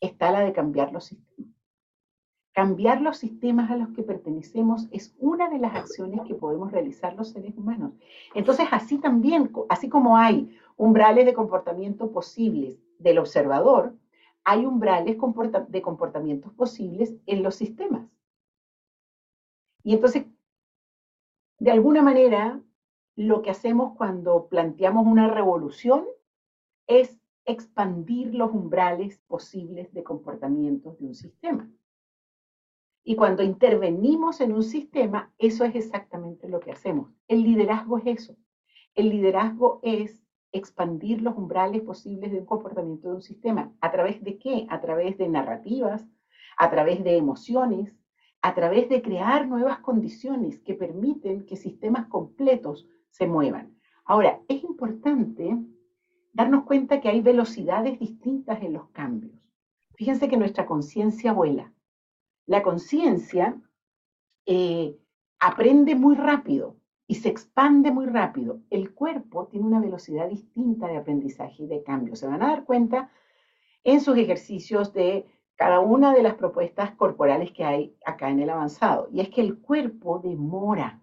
está 0.00 0.30
la 0.30 0.40
de 0.40 0.52
cambiar 0.52 0.92
los 0.92 1.04
sistemas. 1.04 1.54
Cambiar 2.52 3.00
los 3.00 3.18
sistemas 3.18 3.70
a 3.70 3.76
los 3.76 3.90
que 3.90 4.02
pertenecemos 4.02 4.88
es 4.90 5.14
una 5.18 5.48
de 5.48 5.58
las 5.58 5.74
acciones 5.74 6.20
que 6.26 6.34
podemos 6.34 6.72
realizar 6.72 7.14
los 7.14 7.30
seres 7.30 7.56
humanos. 7.56 7.92
Entonces, 8.34 8.66
así 8.70 8.98
también, 8.98 9.50
así 9.68 9.88
como 9.88 10.16
hay 10.16 10.58
umbrales 10.76 11.26
de 11.26 11.34
comportamiento 11.34 12.10
posibles 12.10 12.78
del 12.98 13.18
observador, 13.18 13.94
hay 14.44 14.66
umbrales 14.66 15.16
de 15.68 15.82
comportamientos 15.82 16.52
posibles 16.54 17.14
en 17.26 17.42
los 17.42 17.54
sistemas. 17.54 18.08
Y 19.82 19.94
entonces, 19.94 20.26
de 21.58 21.70
alguna 21.70 22.02
manera, 22.02 22.62
lo 23.16 23.42
que 23.42 23.50
hacemos 23.50 23.96
cuando 23.96 24.48
planteamos 24.48 25.06
una 25.06 25.28
revolución 25.28 26.06
es 26.86 27.18
expandir 27.44 28.34
los 28.34 28.50
umbrales 28.52 29.18
posibles 29.26 29.92
de 29.92 30.02
comportamientos 30.02 30.98
de 30.98 31.06
un 31.06 31.14
sistema. 31.14 31.70
Y 33.02 33.16
cuando 33.16 33.42
intervenimos 33.42 34.40
en 34.40 34.52
un 34.52 34.62
sistema, 34.62 35.32
eso 35.38 35.64
es 35.64 35.74
exactamente 35.74 36.48
lo 36.48 36.60
que 36.60 36.72
hacemos. 36.72 37.10
El 37.28 37.42
liderazgo 37.42 37.98
es 37.98 38.06
eso. 38.06 38.36
El 38.94 39.10
liderazgo 39.10 39.80
es 39.82 40.22
expandir 40.52 41.22
los 41.22 41.36
umbrales 41.36 41.82
posibles 41.82 42.32
de 42.32 42.38
un 42.38 42.46
comportamiento 42.46 43.08
de 43.08 43.14
un 43.16 43.22
sistema. 43.22 43.72
¿A 43.80 43.90
través 43.90 44.22
de 44.22 44.38
qué? 44.38 44.66
A 44.68 44.80
través 44.80 45.16
de 45.18 45.28
narrativas, 45.28 46.06
a 46.56 46.70
través 46.70 47.02
de 47.04 47.16
emociones, 47.16 47.94
a 48.42 48.54
través 48.54 48.88
de 48.88 49.02
crear 49.02 49.46
nuevas 49.46 49.78
condiciones 49.80 50.58
que 50.60 50.74
permiten 50.74 51.46
que 51.46 51.56
sistemas 51.56 52.06
completos 52.06 52.88
se 53.10 53.26
muevan. 53.26 53.76
Ahora, 54.04 54.40
es 54.48 54.64
importante 54.64 55.56
darnos 56.32 56.64
cuenta 56.64 57.00
que 57.00 57.08
hay 57.08 57.20
velocidades 57.20 57.98
distintas 57.98 58.62
en 58.62 58.72
los 58.72 58.88
cambios. 58.90 59.34
Fíjense 59.94 60.28
que 60.28 60.36
nuestra 60.36 60.66
conciencia 60.66 61.32
vuela. 61.32 61.72
La 62.46 62.62
conciencia 62.62 63.60
eh, 64.46 64.96
aprende 65.38 65.94
muy 65.94 66.14
rápido 66.14 66.79
y 67.10 67.16
se 67.16 67.28
expande 67.28 67.90
muy 67.90 68.06
rápido. 68.06 68.60
El 68.70 68.94
cuerpo 68.94 69.48
tiene 69.48 69.66
una 69.66 69.80
velocidad 69.80 70.28
distinta 70.28 70.86
de 70.86 70.96
aprendizaje 70.96 71.64
y 71.64 71.66
de 71.66 71.82
cambio. 71.82 72.14
Se 72.14 72.28
van 72.28 72.40
a 72.40 72.50
dar 72.50 72.64
cuenta 72.64 73.10
en 73.82 74.00
sus 74.00 74.16
ejercicios 74.16 74.92
de 74.92 75.26
cada 75.56 75.80
una 75.80 76.14
de 76.14 76.22
las 76.22 76.34
propuestas 76.34 76.92
corporales 76.92 77.50
que 77.50 77.64
hay 77.64 77.96
acá 78.06 78.30
en 78.30 78.38
el 78.38 78.48
avanzado. 78.48 79.08
Y 79.10 79.22
es 79.22 79.28
que 79.28 79.40
el 79.40 79.58
cuerpo 79.58 80.20
demora. 80.20 81.02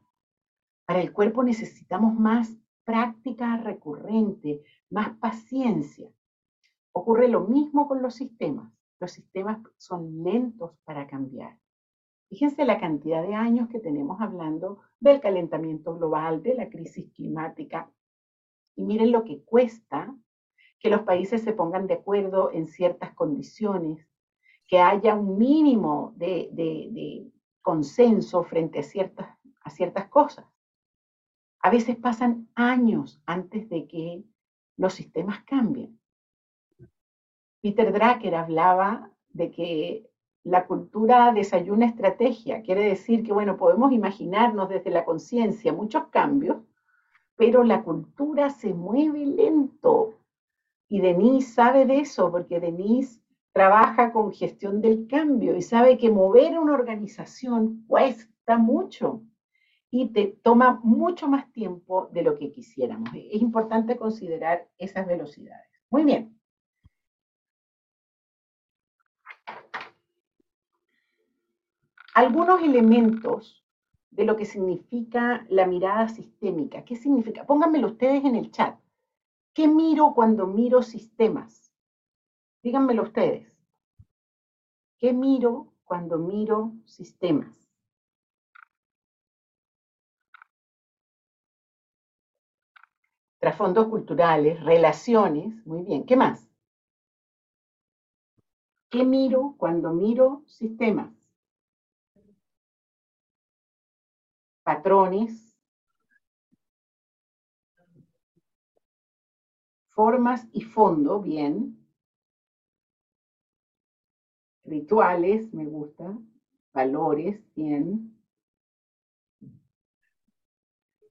Para 0.86 1.02
el 1.02 1.12
cuerpo 1.12 1.44
necesitamos 1.44 2.18
más 2.18 2.56
práctica 2.86 3.58
recurrente, 3.58 4.64
más 4.90 5.10
paciencia. 5.18 6.10
Ocurre 6.94 7.28
lo 7.28 7.42
mismo 7.42 7.86
con 7.86 8.02
los 8.02 8.16
sistemas. 8.16 8.72
Los 9.02 9.12
sistemas 9.12 9.60
son 9.76 10.24
lentos 10.24 10.72
para 10.86 11.06
cambiar. 11.06 11.58
Fíjense 12.30 12.66
la 12.66 12.80
cantidad 12.80 13.22
de 13.22 13.36
años 13.36 13.70
que 13.70 13.80
tenemos 13.80 14.20
hablando 14.20 14.80
del 15.00 15.22
calentamiento 15.22 15.96
global, 15.96 16.44
de 16.44 16.56
la 16.56 16.70
crisis 16.70 17.10
climática. 17.14 17.90
Y 18.76 18.84
miren 18.84 19.12
lo 19.12 19.24
que 19.24 19.42
cuesta 19.44 20.14
que 20.80 20.90
los 20.90 21.02
países 21.02 21.42
se 21.42 21.54
pongan 21.54 21.88
de 21.88 21.96
acuerdo 21.96 22.52
en 22.52 22.68
ciertas 22.68 23.14
condiciones, 23.14 24.08
que 24.68 24.80
haya 24.80 25.16
un 25.16 25.38
mínimo 25.38 26.14
de, 26.18 27.32
consenso 27.62 28.44
frente 28.44 28.80
a 28.80 28.84
ciertas, 28.84 29.28
a 29.64 29.70
ciertas 29.70 30.08
cosas. 30.08 30.46
A 31.60 31.70
veces 31.70 31.96
pasan 31.96 32.50
años 32.56 33.22
antes 33.26 33.70
de 33.70 33.88
que 33.88 34.24
los 34.78 34.94
sistemas 34.94 35.44
cambien. 35.44 36.00
Peter 37.62 37.92
Drucker 37.92 38.36
hablaba 38.36 39.12
de 39.30 39.52
que 39.52 40.07
la 40.48 40.66
cultura 40.66 41.34
desayuna 41.34 41.86
estrategia. 41.86 42.62
Quiere 42.62 42.86
decir 42.86 43.24
que, 43.24 43.34
bueno, 43.34 43.58
podemos 43.58 43.92
imaginarnos 43.92 44.70
desde 44.70 44.92
la 44.92 45.04
conciencia 45.04 45.74
muchos 45.74 46.08
cambios, 46.08 46.58
pero 47.36 47.64
la 47.64 47.84
cultura 47.84 48.50
se 48.50 48.74
mueve 48.74 49.26
lento. 49.26 50.14
Y 50.88 51.02
Denise 51.02 51.54
sabe 51.54 51.86
de 51.86 52.00
eso, 52.00 52.32
porque 52.32 52.62
Denise 52.62 53.22
trabaja 53.52 54.14
con 54.14 54.32
gestión 54.32 54.82
del 54.82 55.08
cambio 55.08 55.56
y 55.56 55.62
sabe 55.62 55.98
que 55.98 56.10
mover 56.10 56.58
una 56.58 56.76
organización 56.76 57.84
cuesta 57.88 58.58
mucho 58.58 59.24
y 59.92 60.10
te 60.10 60.28
toma 60.44 60.80
mucho 60.84 61.28
más 61.28 61.52
tiempo 61.52 62.08
de 62.14 62.22
lo 62.22 62.36
que 62.36 62.52
quisiéramos. 62.52 63.10
Es 63.14 63.42
importante 63.42 63.98
considerar 63.98 64.68
esas 64.78 65.06
velocidades. 65.08 65.68
Muy 65.90 66.06
bien. 66.06 66.37
Algunos 72.18 72.64
elementos 72.64 73.64
de 74.10 74.26
lo 74.26 74.38
que 74.38 74.46
significa 74.46 75.46
la 75.50 75.68
mirada 75.68 76.10
sistémica. 76.10 76.84
¿Qué 76.84 76.96
significa? 76.96 77.46
Pónganmelo 77.46 77.90
ustedes 77.90 78.26
en 78.26 78.36
el 78.36 78.50
chat. 78.50 78.80
¿Qué 79.54 79.68
miro 79.68 80.14
cuando 80.16 80.48
miro 80.48 80.82
sistemas? 80.82 81.72
Díganmelo 82.64 83.04
ustedes. 83.04 83.54
¿Qué 84.98 85.14
miro 85.14 85.72
cuando 85.84 86.18
miro 86.18 86.74
sistemas? 86.86 87.54
Trasfondos 93.38 93.90
culturales, 93.90 94.60
relaciones, 94.64 95.64
muy 95.68 95.84
bien. 95.84 96.04
¿Qué 96.04 96.16
más? 96.16 96.50
¿Qué 98.90 99.06
miro 99.06 99.54
cuando 99.60 99.94
miro 99.94 100.42
sistemas? 100.48 101.17
Patrones, 104.68 105.58
formas 109.88 110.46
y 110.52 110.60
fondo, 110.60 111.22
bien. 111.22 111.88
Rituales, 114.66 115.54
me 115.54 115.64
gusta. 115.64 116.18
Valores, 116.74 117.42
bien. 117.56 118.14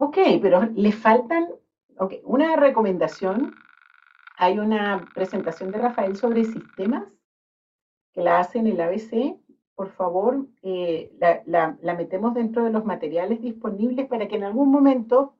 Ok, 0.01 0.19
pero 0.43 0.67
le 0.75 0.93
faltan, 0.93 1.49
ok, 1.97 2.13
una 2.25 2.57
recomendación. 2.57 3.55
Hay 4.37 4.59
una 4.59 5.03
presentación 5.15 5.71
de 5.71 5.79
Rafael 5.79 6.15
sobre 6.15 6.45
sistemas 6.45 7.11
que 8.13 8.21
la 8.21 8.39
hace 8.39 8.59
en 8.59 8.67
el 8.67 8.83
ABC 8.83 9.41
por 9.77 9.91
favor, 9.91 10.47
eh, 10.63 11.13
la, 11.19 11.77
metemos 11.95 12.35
dentro 12.35 12.65
de 12.65 12.71
los 12.71 12.87
materiales 12.87 13.43
disponibles 13.43 14.07
para 14.07 14.27
que 14.27 14.37
en 14.37 14.45
algún 14.45 14.71
momento, 14.71 15.35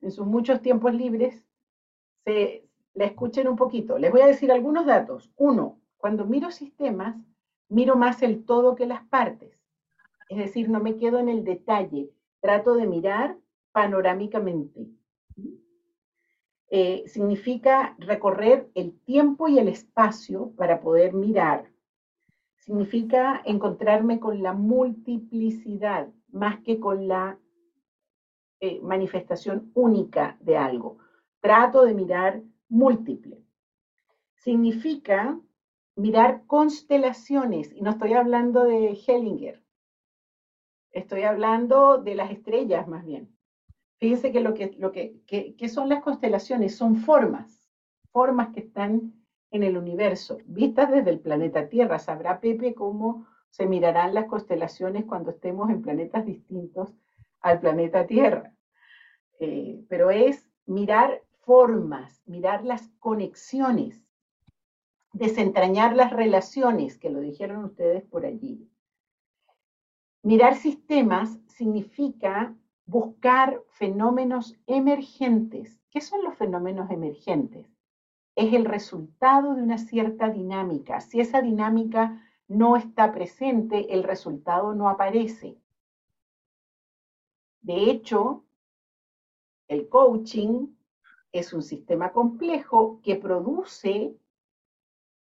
en 0.00 0.10
sus 0.10 0.26
muchos 0.26 0.62
tiempos 0.62 0.94
libres, 0.94 1.46
se 2.24 2.66
la 2.94 3.04
escuchen 3.04 3.46
un 3.46 3.56
poquito. 3.56 3.98
Les 3.98 4.10
voy 4.10 4.22
a 4.22 4.26
decir 4.26 4.50
algunos 4.50 4.86
datos. 4.86 5.30
Uno, 5.36 5.78
cuando 5.98 6.24
miro 6.24 6.50
sistemas, 6.50 7.16
miro 7.68 7.96
más 7.96 8.22
el 8.22 8.46
todo 8.46 8.74
que 8.74 8.86
las 8.86 9.04
partes. 9.08 9.60
Es 10.30 10.38
decir, 10.38 10.70
no 10.70 10.80
me 10.80 10.96
quedo 10.96 11.18
en 11.18 11.28
el 11.28 11.44
detalle, 11.44 12.10
trato 12.40 12.74
de 12.76 12.86
mirar 12.86 13.36
panorámicamente. 13.72 14.88
Eh, 16.70 17.04
significa 17.08 17.94
recorrer 17.98 18.70
el 18.74 18.98
tiempo 19.00 19.48
y 19.48 19.58
el 19.58 19.68
espacio 19.68 20.52
para 20.56 20.80
poder 20.80 21.12
mirar 21.12 21.70
significa 22.66 23.40
encontrarme 23.44 24.18
con 24.18 24.42
la 24.42 24.52
multiplicidad 24.52 26.08
más 26.32 26.60
que 26.62 26.80
con 26.80 27.06
la 27.06 27.38
eh, 28.60 28.80
manifestación 28.80 29.70
única 29.74 30.36
de 30.40 30.56
algo. 30.56 30.98
Trato 31.40 31.84
de 31.84 31.94
mirar 31.94 32.42
múltiple. 32.68 33.44
Significa 34.34 35.38
mirar 35.94 36.44
constelaciones, 36.46 37.72
y 37.72 37.82
no 37.82 37.90
estoy 37.90 38.14
hablando 38.14 38.64
de 38.64 38.98
Hellinger, 39.06 39.62
estoy 40.90 41.22
hablando 41.22 41.98
de 41.98 42.16
las 42.16 42.30
estrellas 42.32 42.88
más 42.88 43.06
bien. 43.06 43.32
Fíjense 43.98 44.32
que 44.32 44.40
lo 44.40 44.54
que, 44.54 44.74
lo 44.78 44.92
que, 44.92 45.22
que 45.26 45.68
son 45.68 45.88
las 45.88 46.02
constelaciones 46.02 46.76
son 46.76 46.96
formas, 46.96 47.70
formas 48.10 48.52
que 48.52 48.60
están 48.60 49.15
en 49.50 49.62
el 49.62 49.76
universo. 49.76 50.38
Vistas 50.46 50.90
desde 50.90 51.10
el 51.10 51.20
planeta 51.20 51.68
Tierra, 51.68 51.98
sabrá 51.98 52.40
Pepe 52.40 52.74
cómo 52.74 53.26
se 53.50 53.66
mirarán 53.66 54.14
las 54.14 54.26
constelaciones 54.26 55.04
cuando 55.04 55.30
estemos 55.30 55.70
en 55.70 55.82
planetas 55.82 56.26
distintos 56.26 56.92
al 57.40 57.60
planeta 57.60 58.06
Tierra. 58.06 58.52
Eh, 59.38 59.84
pero 59.88 60.10
es 60.10 60.50
mirar 60.66 61.22
formas, 61.40 62.22
mirar 62.26 62.64
las 62.64 62.88
conexiones, 62.98 64.04
desentrañar 65.12 65.94
las 65.94 66.12
relaciones, 66.12 66.98
que 66.98 67.10
lo 67.10 67.20
dijeron 67.20 67.64
ustedes 67.64 68.02
por 68.04 68.26
allí. 68.26 68.68
Mirar 70.22 70.56
sistemas 70.56 71.38
significa 71.46 72.54
buscar 72.84 73.62
fenómenos 73.70 74.56
emergentes. 74.66 75.80
¿Qué 75.90 76.00
son 76.00 76.24
los 76.24 76.36
fenómenos 76.36 76.90
emergentes? 76.90 77.75
Es 78.36 78.52
el 78.52 78.66
resultado 78.66 79.54
de 79.54 79.62
una 79.62 79.78
cierta 79.78 80.28
dinámica. 80.28 81.00
Si 81.00 81.20
esa 81.20 81.40
dinámica 81.40 82.22
no 82.48 82.76
está 82.76 83.12
presente, 83.12 83.92
el 83.92 84.04
resultado 84.04 84.74
no 84.74 84.88
aparece. 84.88 85.58
De 87.62 87.90
hecho, 87.90 88.44
el 89.68 89.88
coaching 89.88 90.68
es 91.32 91.52
un 91.52 91.62
sistema 91.62 92.12
complejo 92.12 93.00
que 93.02 93.16
produce 93.16 94.16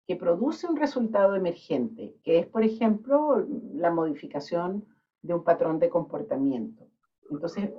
que 0.07 0.16
produce 0.16 0.66
un 0.66 0.77
resultado 0.77 1.35
emergente, 1.35 2.16
que 2.25 2.38
es, 2.38 2.47
por 2.47 2.62
ejemplo, 2.64 3.47
la 3.75 3.90
modificación 3.90 4.87
de 5.21 5.35
un 5.35 5.44
patrón 5.44 5.79
de 5.79 5.90
comportamiento. 5.90 6.88
Entonces, 7.31 7.71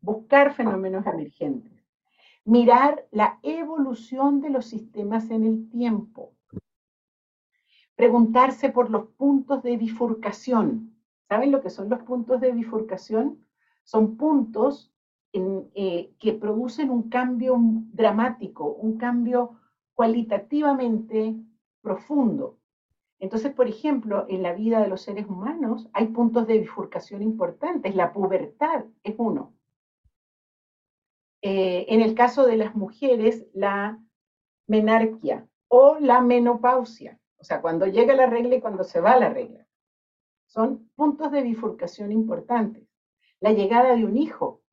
buscar 0.00 0.54
fenómenos 0.54 1.04
emergentes. 1.04 1.75
Mirar 2.46 3.08
la 3.10 3.40
evolución 3.42 4.40
de 4.40 4.50
los 4.50 4.66
sistemas 4.66 5.30
en 5.30 5.42
el 5.44 5.68
tiempo. 5.68 6.32
Preguntarse 7.96 8.70
por 8.70 8.88
los 8.88 9.08
puntos 9.16 9.64
de 9.64 9.76
bifurcación. 9.76 10.94
¿Saben 11.28 11.50
lo 11.50 11.60
que 11.60 11.70
son 11.70 11.88
los 11.88 12.04
puntos 12.04 12.40
de 12.40 12.52
bifurcación? 12.52 13.44
Son 13.82 14.16
puntos 14.16 14.92
eh, 15.32 16.14
que 16.20 16.34
producen 16.34 16.90
un 16.90 17.08
cambio 17.08 17.56
dramático, 17.58 18.74
un 18.74 18.96
cambio 18.96 19.58
cualitativamente 19.94 21.34
profundo. 21.82 22.60
Entonces, 23.18 23.52
por 23.52 23.66
ejemplo, 23.66 24.24
en 24.28 24.44
la 24.44 24.52
vida 24.52 24.80
de 24.80 24.86
los 24.86 25.02
seres 25.02 25.26
humanos 25.26 25.88
hay 25.92 26.06
puntos 26.06 26.46
de 26.46 26.60
bifurcación 26.60 27.22
importantes. 27.22 27.96
La 27.96 28.12
pubertad 28.12 28.84
es 29.02 29.16
uno. 29.18 29.55
Eh, 31.48 31.94
en 31.94 32.00
el 32.00 32.16
caso 32.16 32.44
de 32.44 32.56
las 32.56 32.74
mujeres, 32.74 33.46
la 33.54 34.02
menarquia 34.66 35.46
o 35.68 35.96
la 36.00 36.20
menopausia, 36.20 37.20
o 37.36 37.44
sea, 37.44 37.62
cuando 37.62 37.86
llega 37.86 38.16
la 38.16 38.26
regla 38.26 38.56
y 38.56 38.60
cuando 38.60 38.82
se 38.82 39.00
va 39.00 39.16
la 39.16 39.28
regla. 39.28 39.64
Son 40.46 40.90
puntos 40.96 41.30
de 41.30 41.42
bifurcación 41.42 42.10
importantes. 42.10 42.88
La 43.38 43.52
llegada 43.52 43.94
de 43.94 44.04
un 44.04 44.16
hijo, 44.16 44.64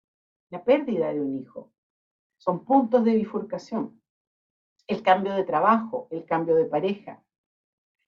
la 0.49 0.63
pérdida 0.63 1.13
de 1.13 1.21
un 1.21 1.35
hijo. 1.35 1.71
Son 2.37 2.65
puntos 2.65 3.05
de 3.05 3.17
bifurcación. 3.17 4.01
El 4.87 5.03
cambio 5.03 5.35
de 5.35 5.43
trabajo, 5.43 6.07
el 6.09 6.25
cambio 6.25 6.55
de 6.55 6.65
pareja, 6.65 7.23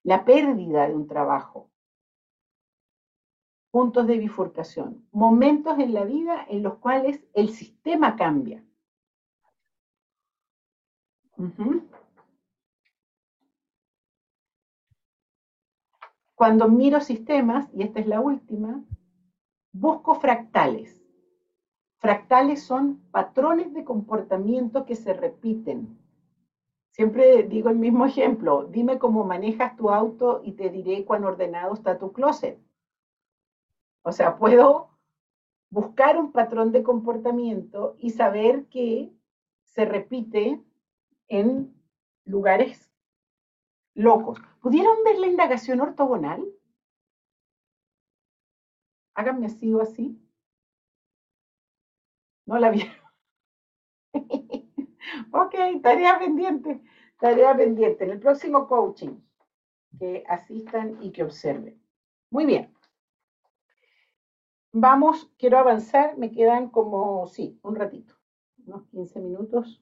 la 0.02 0.26
pérdida 0.26 0.88
de 0.88 0.96
un 0.96 1.06
trabajo. 1.06 1.70
Puntos 3.76 4.08
de 4.08 4.18
bifurcación, 4.18 5.06
momentos 5.12 5.78
en 5.80 5.94
la 5.94 6.06
vida 6.06 6.46
en 6.48 6.64
los 6.64 6.76
cuales 6.76 7.22
el 7.34 7.50
sistema 7.50 8.16
cambia. 8.16 8.64
Cuando 16.36 16.70
miro 16.70 17.02
sistemas, 17.02 17.68
y 17.74 17.84
esta 17.84 18.00
es 18.00 18.08
la 18.08 18.22
última, 18.22 18.82
busco 19.74 20.16
fractales. 20.16 21.04
Fractales 21.98 22.64
son 22.64 23.02
patrones 23.12 23.74
de 23.74 23.84
comportamiento 23.84 24.86
que 24.86 24.96
se 24.96 25.14
repiten. 25.14 26.00
Siempre 26.92 27.44
digo 27.44 27.68
el 27.68 27.78
mismo 27.78 28.06
ejemplo, 28.06 28.68
dime 28.72 29.00
cómo 29.00 29.26
manejas 29.26 29.76
tu 29.76 29.90
auto 29.90 30.40
y 30.46 30.54
te 30.54 30.70
diré 30.70 31.04
cuán 31.04 31.26
ordenado 31.26 31.74
está 31.74 32.00
tu 32.00 32.14
closet. 32.14 32.65
O 34.08 34.12
sea, 34.12 34.38
puedo 34.38 34.92
buscar 35.72 36.20
un 36.20 36.32
patrón 36.32 36.72
de 36.72 36.84
comportamiento 36.84 37.96
y 37.98 38.12
saber 38.12 38.68
que 38.68 39.12
se 39.64 39.84
repite 39.86 40.62
en 41.28 41.74
lugares 42.24 42.92
locos. 43.96 44.38
¿Pudieron 44.62 45.04
ver 45.04 45.18
la 45.18 45.26
indagación 45.26 45.82
ortogonal? 45.82 46.46
Háganme 49.16 49.48
así 49.48 49.74
o 49.74 49.82
así. 49.82 50.22
No 52.48 52.58
la 52.60 52.70
vieron. 52.70 52.96
ok, 55.32 55.56
tarea 55.82 56.20
pendiente, 56.20 56.82
tarea 57.20 57.56
pendiente. 57.56 58.04
En 58.04 58.12
el 58.12 58.20
próximo 58.20 58.68
coaching, 58.68 59.20
que 60.00 60.24
asistan 60.28 60.98
y 61.02 61.12
que 61.12 61.24
observen. 61.24 61.82
Muy 62.32 62.46
bien. 62.46 62.75
Vamos, 64.78 65.32
quiero 65.38 65.58
avanzar, 65.58 66.18
me 66.18 66.32
quedan 66.32 66.68
como, 66.70 67.28
sí, 67.28 67.58
un 67.64 67.76
ratito, 67.76 68.14
unos 68.66 68.84
15 68.88 69.22
minutos. 69.22 69.82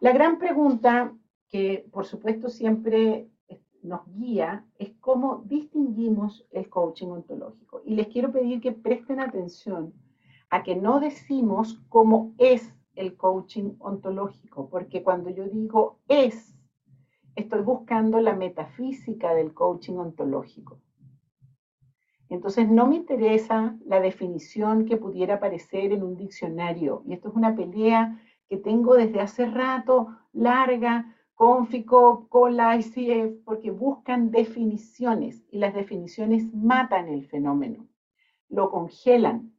La 0.00 0.12
gran 0.12 0.38
pregunta 0.38 1.16
que, 1.48 1.88
por 1.90 2.04
supuesto, 2.04 2.50
siempre 2.50 3.30
nos 3.82 4.02
guía 4.18 4.66
es 4.78 4.92
cómo 5.00 5.44
distinguimos 5.46 6.46
el 6.50 6.68
coaching 6.68 7.06
ontológico. 7.06 7.80
Y 7.86 7.94
les 7.94 8.08
quiero 8.08 8.30
pedir 8.32 8.60
que 8.60 8.72
presten 8.72 9.18
atención 9.18 9.94
a 10.50 10.62
que 10.62 10.76
no 10.76 11.00
decimos 11.00 11.80
cómo 11.88 12.34
es 12.36 12.74
el 12.96 13.16
coaching 13.16 13.76
ontológico, 13.78 14.68
porque 14.68 15.02
cuando 15.02 15.30
yo 15.30 15.48
digo 15.48 16.00
es, 16.06 16.54
estoy 17.34 17.62
buscando 17.62 18.20
la 18.20 18.36
metafísica 18.36 19.32
del 19.32 19.54
coaching 19.54 19.94
ontológico. 19.94 20.82
Entonces 22.30 22.68
no 22.68 22.86
me 22.86 22.96
interesa 22.96 23.76
la 23.86 24.00
definición 24.00 24.84
que 24.84 24.96
pudiera 24.96 25.34
aparecer 25.34 25.92
en 25.92 26.02
un 26.02 26.16
diccionario. 26.16 27.02
Y 27.06 27.14
esto 27.14 27.28
es 27.28 27.34
una 27.34 27.54
pelea 27.56 28.20
que 28.48 28.56
tengo 28.56 28.94
desde 28.94 29.20
hace 29.20 29.46
rato, 29.46 30.08
larga, 30.32 31.14
con 31.34 31.68
FICO, 31.68 32.28
con 32.28 32.56
la 32.56 32.76
ICF, 32.76 33.44
porque 33.44 33.70
buscan 33.70 34.30
definiciones 34.30 35.44
y 35.50 35.58
las 35.58 35.72
definiciones 35.72 36.52
matan 36.52 37.08
el 37.08 37.26
fenómeno, 37.26 37.86
lo 38.48 38.70
congelan. 38.70 39.52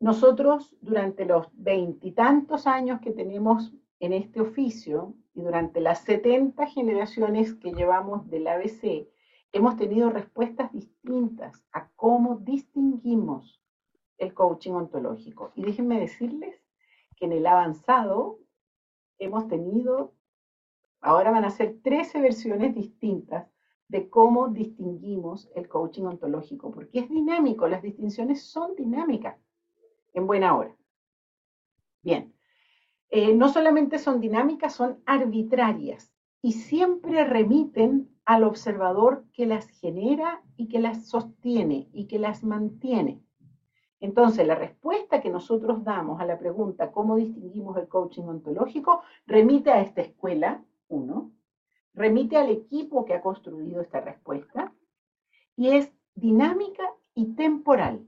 Nosotros, 0.00 0.76
durante 0.80 1.24
los 1.24 1.48
veintitantos 1.52 2.66
años 2.66 3.00
que 3.00 3.12
tenemos 3.12 3.72
en 4.00 4.12
este 4.12 4.40
oficio 4.40 5.14
y 5.34 5.42
durante 5.42 5.80
las 5.80 6.00
70 6.00 6.66
generaciones 6.66 7.54
que 7.54 7.72
llevamos 7.72 8.28
del 8.28 8.48
ABC, 8.48 9.08
hemos 9.52 9.76
tenido 9.76 10.10
respuestas 10.10 10.72
distintas 10.72 11.64
a 11.72 11.88
cómo 11.96 12.36
distinguimos 12.36 13.60
el 14.18 14.34
coaching 14.34 14.72
ontológico. 14.72 15.52
Y 15.54 15.62
déjenme 15.62 16.00
decirles 16.00 16.60
que 17.16 17.26
en 17.26 17.32
el 17.32 17.46
avanzado 17.46 18.38
hemos 19.18 19.48
tenido, 19.48 20.14
ahora 21.00 21.30
van 21.30 21.44
a 21.44 21.50
ser 21.50 21.78
13 21.82 22.20
versiones 22.20 22.74
distintas 22.74 23.48
de 23.88 24.10
cómo 24.10 24.48
distinguimos 24.48 25.50
el 25.54 25.68
coaching 25.68 26.04
ontológico, 26.04 26.70
porque 26.70 27.00
es 27.00 27.08
dinámico, 27.08 27.66
las 27.68 27.82
distinciones 27.82 28.42
son 28.42 28.74
dinámicas 28.76 29.38
en 30.12 30.26
buena 30.26 30.56
hora. 30.56 30.76
Bien, 32.02 32.34
eh, 33.10 33.34
no 33.34 33.48
solamente 33.48 33.98
son 33.98 34.20
dinámicas, 34.20 34.74
son 34.74 35.02
arbitrarias 35.06 36.12
y 36.42 36.52
siempre 36.52 37.24
remiten 37.24 38.10
al 38.28 38.44
observador 38.44 39.24
que 39.32 39.46
las 39.46 39.70
genera 39.80 40.42
y 40.58 40.68
que 40.68 40.80
las 40.80 41.06
sostiene 41.06 41.88
y 41.94 42.08
que 42.08 42.18
las 42.18 42.44
mantiene. 42.44 43.22
Entonces, 44.00 44.46
la 44.46 44.54
respuesta 44.54 45.22
que 45.22 45.30
nosotros 45.30 45.82
damos 45.82 46.20
a 46.20 46.26
la 46.26 46.38
pregunta 46.38 46.92
¿cómo 46.92 47.16
distinguimos 47.16 47.78
el 47.78 47.88
coaching 47.88 48.24
ontológico? 48.24 49.00
remite 49.26 49.70
a 49.70 49.80
esta 49.80 50.02
escuela, 50.02 50.62
uno, 50.88 51.32
remite 51.94 52.36
al 52.36 52.50
equipo 52.50 53.06
que 53.06 53.14
ha 53.14 53.22
construido 53.22 53.80
esta 53.80 54.02
respuesta 54.02 54.74
y 55.56 55.70
es 55.70 55.90
dinámica 56.14 56.84
y 57.14 57.34
temporal. 57.34 58.06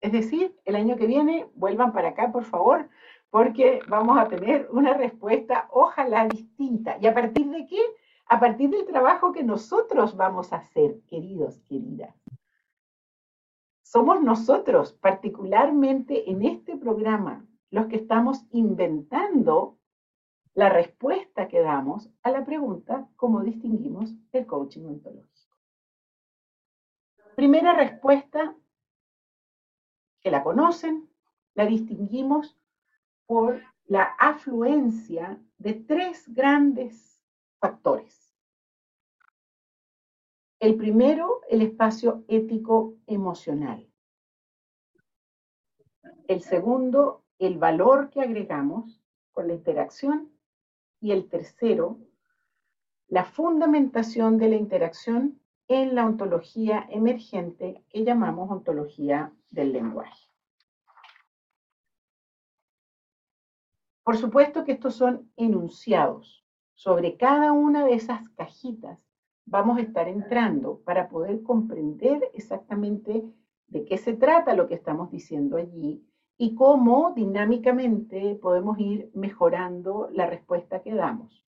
Es 0.00 0.12
decir, 0.12 0.56
el 0.64 0.76
año 0.76 0.96
que 0.96 1.06
viene, 1.06 1.46
vuelvan 1.54 1.92
para 1.92 2.08
acá, 2.08 2.32
por 2.32 2.44
favor, 2.44 2.88
porque 3.28 3.80
vamos 3.86 4.16
a 4.18 4.28
tener 4.28 4.66
una 4.72 4.94
respuesta, 4.94 5.68
ojalá 5.72 6.26
distinta. 6.26 6.96
¿Y 7.02 7.06
a 7.06 7.12
partir 7.12 7.50
de 7.50 7.66
qué? 7.66 7.82
A 8.28 8.40
partir 8.40 8.70
del 8.70 8.84
trabajo 8.86 9.32
que 9.32 9.44
nosotros 9.44 10.16
vamos 10.16 10.52
a 10.52 10.56
hacer, 10.56 11.00
queridos, 11.02 11.60
queridas. 11.60 12.14
Somos 13.82 14.20
nosotros, 14.20 14.92
particularmente 14.94 16.28
en 16.28 16.42
este 16.44 16.76
programa, 16.76 17.46
los 17.70 17.86
que 17.86 17.96
estamos 17.96 18.44
inventando 18.50 19.78
la 20.54 20.70
respuesta 20.70 21.46
que 21.46 21.60
damos 21.60 22.10
a 22.22 22.30
la 22.30 22.44
pregunta 22.44 23.08
cómo 23.14 23.42
distinguimos 23.42 24.12
el 24.32 24.46
coaching 24.46 24.86
ontológico. 24.86 25.56
Primera 27.36 27.74
respuesta, 27.74 28.56
que 30.20 30.30
la 30.30 30.42
conocen, 30.42 31.08
la 31.54 31.66
distinguimos 31.66 32.58
por 33.26 33.62
la 33.84 34.02
afluencia 34.18 35.40
de 35.58 35.74
tres 35.74 36.24
grandes 36.34 37.15
factores. 37.60 38.34
El 40.58 40.76
primero, 40.76 41.42
el 41.48 41.62
espacio 41.62 42.24
ético 42.28 42.94
emocional. 43.06 43.86
El 46.28 46.42
segundo, 46.42 47.24
el 47.38 47.58
valor 47.58 48.10
que 48.10 48.22
agregamos 48.22 49.02
con 49.32 49.48
la 49.48 49.54
interacción. 49.54 50.32
Y 50.98 51.12
el 51.12 51.28
tercero, 51.28 52.00
la 53.08 53.24
fundamentación 53.24 54.38
de 54.38 54.48
la 54.48 54.56
interacción 54.56 55.40
en 55.68 55.94
la 55.94 56.06
ontología 56.06 56.86
emergente 56.88 57.84
que 57.90 58.02
llamamos 58.02 58.50
ontología 58.50 59.32
del 59.50 59.72
lenguaje. 59.72 60.26
Por 64.04 64.16
supuesto 64.16 64.64
que 64.64 64.72
estos 64.72 64.94
son 64.94 65.30
enunciados, 65.36 66.45
sobre 66.76 67.16
cada 67.16 67.52
una 67.52 67.86
de 67.86 67.94
esas 67.94 68.28
cajitas 68.30 68.98
vamos 69.46 69.78
a 69.78 69.80
estar 69.80 70.08
entrando 70.08 70.82
para 70.84 71.08
poder 71.08 71.42
comprender 71.42 72.30
exactamente 72.34 73.24
de 73.68 73.84
qué 73.84 73.96
se 73.96 74.12
trata 74.12 74.54
lo 74.54 74.68
que 74.68 74.74
estamos 74.74 75.10
diciendo 75.10 75.56
allí 75.56 76.04
y 76.36 76.54
cómo 76.54 77.12
dinámicamente 77.14 78.38
podemos 78.42 78.78
ir 78.78 79.10
mejorando 79.14 80.10
la 80.12 80.26
respuesta 80.26 80.82
que 80.82 80.94
damos. 80.94 81.42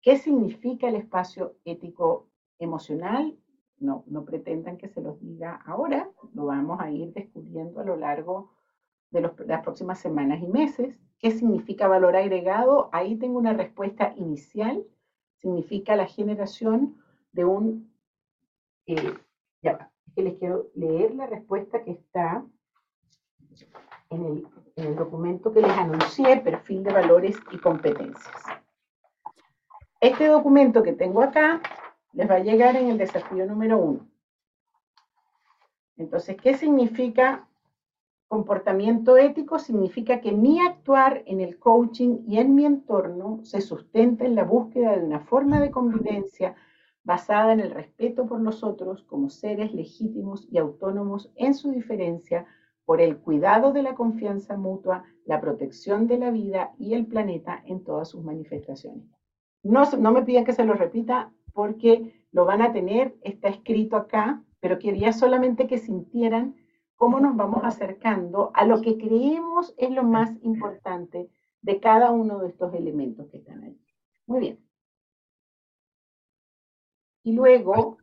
¿Qué 0.00 0.16
significa 0.16 0.88
el 0.88 0.96
espacio 0.96 1.56
ético 1.66 2.30
emocional? 2.58 3.36
No, 3.78 4.04
no 4.06 4.24
pretendan 4.24 4.78
que 4.78 4.88
se 4.88 5.02
los 5.02 5.20
diga 5.20 5.60
ahora, 5.66 6.10
lo 6.32 6.46
vamos 6.46 6.80
a 6.80 6.90
ir 6.90 7.12
descubriendo 7.12 7.80
a 7.80 7.84
lo 7.84 7.96
largo 7.96 8.52
de, 9.12 9.20
las 9.20 9.62
próximas 9.62 10.00
semanas 10.00 10.42
y 10.42 10.46
meses. 10.46 10.98
¿Qué 11.18 11.30
significa 11.30 11.86
valor 11.86 12.16
agregado? 12.16 12.88
Ahí 12.92 13.16
tengo 13.16 13.38
una 13.38 13.52
respuesta 13.52 14.14
inicial. 14.16 14.84
Significa 15.36 15.94
la 15.94 16.06
generación 16.06 16.96
de 17.32 17.44
un... 17.44 17.92
Eh, 18.86 19.14
ya 19.62 19.90
es 20.06 20.14
que 20.14 20.22
les 20.22 20.38
quiero 20.38 20.70
leer 20.74 21.14
la 21.14 21.26
respuesta 21.26 21.84
que 21.84 21.92
está 21.92 22.44
en 24.10 24.24
el, 24.24 24.48
en 24.76 24.86
el 24.86 24.96
documento 24.96 25.52
que 25.52 25.62
les 25.62 25.70
anuncié, 25.70 26.38
perfil 26.38 26.82
de 26.82 26.92
valores 26.92 27.36
y 27.52 27.58
competencias. 27.58 28.34
Este 30.00 30.26
documento 30.26 30.82
que 30.82 30.94
tengo 30.94 31.22
acá 31.22 31.60
les 32.12 32.28
va 32.28 32.34
a 32.34 32.40
llegar 32.40 32.74
en 32.76 32.88
el 32.88 32.98
desafío 32.98 33.46
número 33.46 33.78
uno. 33.78 34.08
Entonces, 35.96 36.36
¿qué 36.42 36.56
significa 36.56 37.48
comportamiento 38.32 39.18
ético? 39.18 39.58
Significa 39.58 40.22
que 40.22 40.32
mi 40.32 40.58
actuar 40.58 41.22
en 41.26 41.42
el 41.42 41.58
coaching 41.58 42.20
y 42.26 42.38
en 42.38 42.54
mi 42.54 42.64
entorno 42.64 43.40
se 43.42 43.60
sustenta 43.60 44.24
en 44.24 44.34
la 44.34 44.44
búsqueda 44.44 44.96
de 44.96 45.04
una 45.04 45.20
forma 45.20 45.60
de 45.60 45.70
convivencia 45.70 46.54
basada 47.04 47.52
en 47.52 47.60
el 47.60 47.70
respeto 47.70 48.26
por 48.26 48.40
los 48.40 48.64
otros 48.64 49.02
como 49.02 49.28
seres 49.28 49.74
legítimos 49.74 50.48
y 50.50 50.56
autónomos 50.56 51.30
en 51.36 51.52
su 51.52 51.72
diferencia, 51.72 52.46
por 52.86 53.02
el 53.02 53.18
cuidado 53.18 53.70
de 53.70 53.82
la 53.82 53.94
confianza 53.94 54.56
mutua, 54.56 55.04
la 55.26 55.38
protección 55.38 56.06
de 56.06 56.16
la 56.16 56.30
vida 56.30 56.72
y 56.78 56.94
el 56.94 57.04
planeta 57.04 57.62
en 57.66 57.84
todas 57.84 58.08
sus 58.08 58.24
manifestaciones. 58.24 59.04
No, 59.62 59.84
me 60.10 60.22
pidan 60.22 60.46
que 60.46 60.54
se 60.54 60.64
lo 60.64 60.72
repita 60.72 61.30
porque 61.52 62.24
lo 62.32 62.46
van 62.46 62.62
a 62.62 62.72
tener, 62.72 63.14
está 63.20 63.50
escrito 63.50 63.96
acá, 63.96 64.42
pero 64.58 64.78
quería 64.78 65.12
solamente 65.12 65.66
que 65.66 65.76
sintieran 65.76 66.61
cómo 67.02 67.18
nos 67.18 67.34
vamos 67.34 67.64
acercando 67.64 68.52
a 68.54 68.64
lo 68.64 68.80
que 68.80 68.96
creemos 68.96 69.74
es 69.76 69.90
lo 69.90 70.04
más 70.04 70.30
importante 70.44 71.28
de 71.60 71.80
cada 71.80 72.12
uno 72.12 72.38
de 72.38 72.46
estos 72.46 72.72
elementos 72.74 73.28
que 73.28 73.38
están 73.38 73.64
ahí. 73.64 73.76
Muy 74.24 74.38
bien. 74.38 74.64
Y 77.24 77.32
luego, 77.32 77.98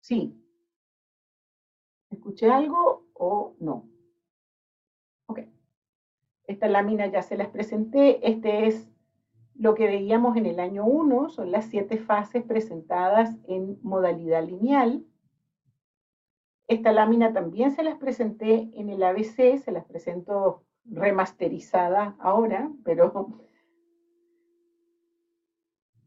sí. 0.00 0.36
¿Escuché 2.10 2.50
algo 2.50 3.06
o 3.14 3.54
no? 3.60 3.88
Ok. 5.26 5.42
Esta 6.48 6.66
lámina 6.66 7.06
ya 7.06 7.22
se 7.22 7.36
las 7.36 7.50
presenté. 7.50 8.28
Este 8.28 8.66
es 8.66 8.90
lo 9.54 9.76
que 9.76 9.86
veíamos 9.86 10.36
en 10.36 10.46
el 10.46 10.58
año 10.58 10.84
1, 10.86 11.28
son 11.28 11.52
las 11.52 11.66
siete 11.66 11.98
fases 11.98 12.42
presentadas 12.42 13.38
en 13.46 13.78
modalidad 13.84 14.44
lineal. 14.44 15.06
Esta 16.68 16.92
lámina 16.92 17.32
también 17.32 17.72
se 17.72 17.82
las 17.82 17.98
presenté 17.98 18.70
en 18.74 18.88
el 18.88 19.02
ABC, 19.02 19.58
se 19.58 19.72
las 19.72 19.84
presento 19.84 20.64
remasterizada 20.84 22.16
ahora, 22.18 22.70
pero 22.84 23.38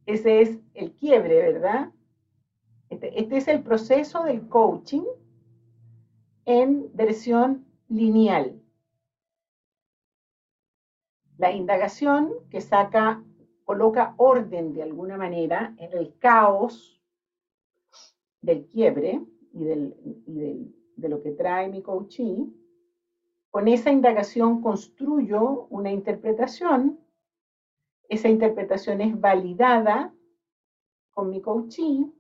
ese 0.06 0.41
es 0.41 0.60
el 0.74 0.94
quiebre, 0.94 1.38
¿verdad? 1.38 1.91
Este, 2.89 3.20
este, 3.20 3.38
es 3.38 3.48
el 3.48 3.63
proceso 3.63 4.24
del 4.24 4.48
coaching 4.48 5.04
en 6.46 6.91
versión 6.94 7.65
lineal. 7.88 8.62
La 11.38 11.52
indagación 11.52 12.34
que 12.50 12.62
saca, 12.62 13.24
coloca 13.65 14.13
orden 14.18 14.74
de 14.74 14.84
alguna 14.84 15.18
manera 15.18 15.74
en 15.78 15.91
el 15.94 16.18
caos 16.20 17.02
del 18.41 18.68
quiebre 18.68 19.22
y, 19.56 20.74
de 20.96 21.10
lo 21.10 21.22
que 21.22 21.32
trae 21.32 21.70
mi 21.70 21.82
coaching. 21.82 22.52
Con 23.50 23.68
esa 23.68 23.91
indagación 23.91 24.62
construyo 24.62 25.68
una 25.70 25.91
interpretación. 25.91 27.00
Esa 28.08 28.30
interpretación 28.30 29.02
es 29.02 29.20
validada 29.20 30.13
con 31.12 31.30
mi 31.30 31.41
coaching 31.41 32.12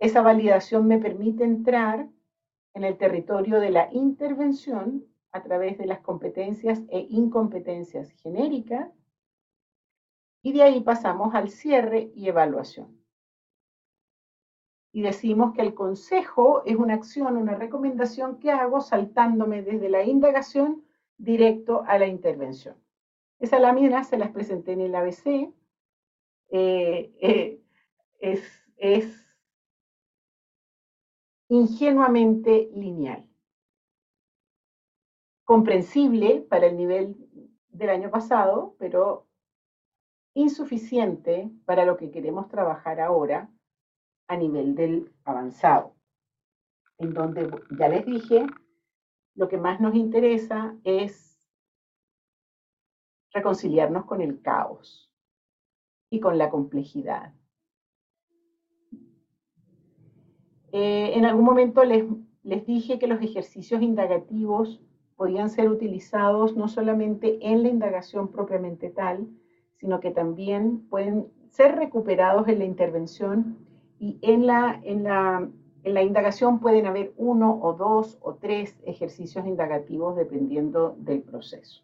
esa 0.00 0.22
validación 0.22 0.86
me 0.86 0.98
permite 0.98 1.44
entrar 1.44 2.08
en 2.72 2.84
el 2.84 2.96
territorio 2.96 3.60
de 3.60 3.70
la 3.70 3.92
intervención 3.92 5.04
a 5.30 5.42
través 5.42 5.76
de 5.76 5.84
las 5.84 6.00
competencias 6.00 6.82
e 6.88 7.06
incompetencias 7.10 8.10
genéricas 8.12 8.90
y 10.42 10.54
de 10.54 10.62
ahí 10.62 10.80
pasamos 10.80 11.34
al 11.34 11.50
cierre 11.50 12.10
y 12.14 12.28
evaluación. 12.28 12.98
Y 14.92 15.02
decimos 15.02 15.54
que 15.54 15.62
el 15.62 15.74
consejo 15.74 16.64
es 16.64 16.76
una 16.76 16.94
acción, 16.94 17.36
una 17.36 17.54
recomendación 17.54 18.38
que 18.38 18.50
hago 18.50 18.80
saltándome 18.80 19.62
desde 19.62 19.88
la 19.88 20.02
indagación 20.04 20.84
directo 21.16 21.84
a 21.86 21.98
la 21.98 22.06
intervención. 22.06 22.76
Esa 23.38 23.58
lámina 23.58 24.04
se 24.04 24.18
las 24.18 24.30
presenté 24.30 24.72
en 24.72 24.80
el 24.80 24.94
ABC. 24.94 25.52
Eh, 26.48 27.12
eh, 27.20 27.62
es, 28.18 28.42
es 28.76 29.26
ingenuamente 31.48 32.70
lineal. 32.74 33.26
Comprensible 35.44 36.40
para 36.48 36.66
el 36.66 36.76
nivel 36.76 37.16
del 37.70 37.90
año 37.90 38.10
pasado, 38.10 38.76
pero 38.78 39.26
insuficiente 40.34 41.50
para 41.64 41.84
lo 41.84 41.96
que 41.96 42.10
queremos 42.10 42.48
trabajar 42.48 43.00
ahora 43.00 43.50
a 44.30 44.36
nivel 44.36 44.76
del 44.76 45.12
avanzado, 45.24 45.96
en 46.98 47.12
donde 47.12 47.50
ya 47.76 47.88
les 47.88 48.06
dije, 48.06 48.46
lo 49.34 49.48
que 49.48 49.58
más 49.58 49.80
nos 49.80 49.96
interesa 49.96 50.76
es 50.84 51.36
reconciliarnos 53.32 54.04
con 54.04 54.20
el 54.20 54.40
caos 54.40 55.12
y 56.10 56.20
con 56.20 56.38
la 56.38 56.48
complejidad. 56.48 57.34
Eh, 60.70 61.10
en 61.16 61.24
algún 61.24 61.44
momento 61.44 61.82
les, 61.82 62.04
les 62.44 62.64
dije 62.64 63.00
que 63.00 63.08
los 63.08 63.20
ejercicios 63.20 63.82
indagativos 63.82 64.80
podían 65.16 65.50
ser 65.50 65.68
utilizados 65.68 66.56
no 66.56 66.68
solamente 66.68 67.40
en 67.42 67.64
la 67.64 67.68
indagación 67.68 68.30
propiamente 68.30 68.90
tal, 68.90 69.28
sino 69.78 69.98
que 69.98 70.12
también 70.12 70.88
pueden 70.88 71.32
ser 71.48 71.74
recuperados 71.74 72.46
en 72.46 72.60
la 72.60 72.64
intervención 72.64 73.69
y 74.00 74.18
en 74.22 74.46
la, 74.46 74.80
en 74.82 75.04
la, 75.04 75.46
en 75.84 75.94
la 75.94 76.02
indagación 76.02 76.58
pueden 76.58 76.86
haber 76.86 77.12
uno 77.18 77.60
o 77.62 77.74
dos 77.74 78.18
o 78.22 78.34
tres 78.34 78.80
ejercicios 78.86 79.46
indagativos 79.46 80.16
dependiendo 80.16 80.96
del 80.98 81.20
proceso. 81.20 81.82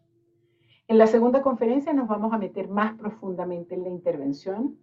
En 0.88 0.96
la 0.96 1.06
segunda 1.06 1.42
conferencia 1.42 1.92
nos 1.92 2.08
vamos 2.08 2.32
a 2.32 2.38
meter 2.38 2.68
más 2.68 2.96
profundamente 2.98 3.74
en 3.74 3.82
la 3.82 3.90
intervención 3.90 4.78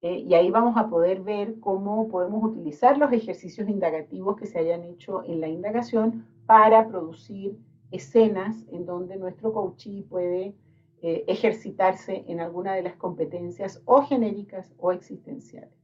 eh, 0.00 0.20
y 0.20 0.32
ahí 0.32 0.50
vamos 0.50 0.78
a 0.78 0.88
poder 0.88 1.20
ver 1.20 1.60
cómo 1.60 2.08
podemos 2.08 2.42
utilizar 2.42 2.96
los 2.96 3.12
ejercicios 3.12 3.68
indagativos 3.68 4.38
que 4.38 4.46
se 4.46 4.58
hayan 4.58 4.82
hecho 4.84 5.22
en 5.24 5.42
la 5.42 5.48
indagación 5.48 6.26
para 6.46 6.88
producir 6.88 7.58
escenas 7.90 8.64
en 8.72 8.86
donde 8.86 9.18
nuestro 9.18 9.52
coachee 9.52 10.04
puede 10.08 10.54
eh, 11.02 11.24
ejercitarse 11.26 12.24
en 12.26 12.40
alguna 12.40 12.72
de 12.72 12.82
las 12.82 12.96
competencias 12.96 13.82
o 13.84 14.00
genéricas 14.00 14.72
o 14.78 14.92
existenciales. 14.92 15.79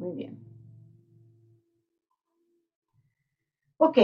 Muy 0.00 0.14
bien. 0.14 0.38
Ok. 3.76 3.98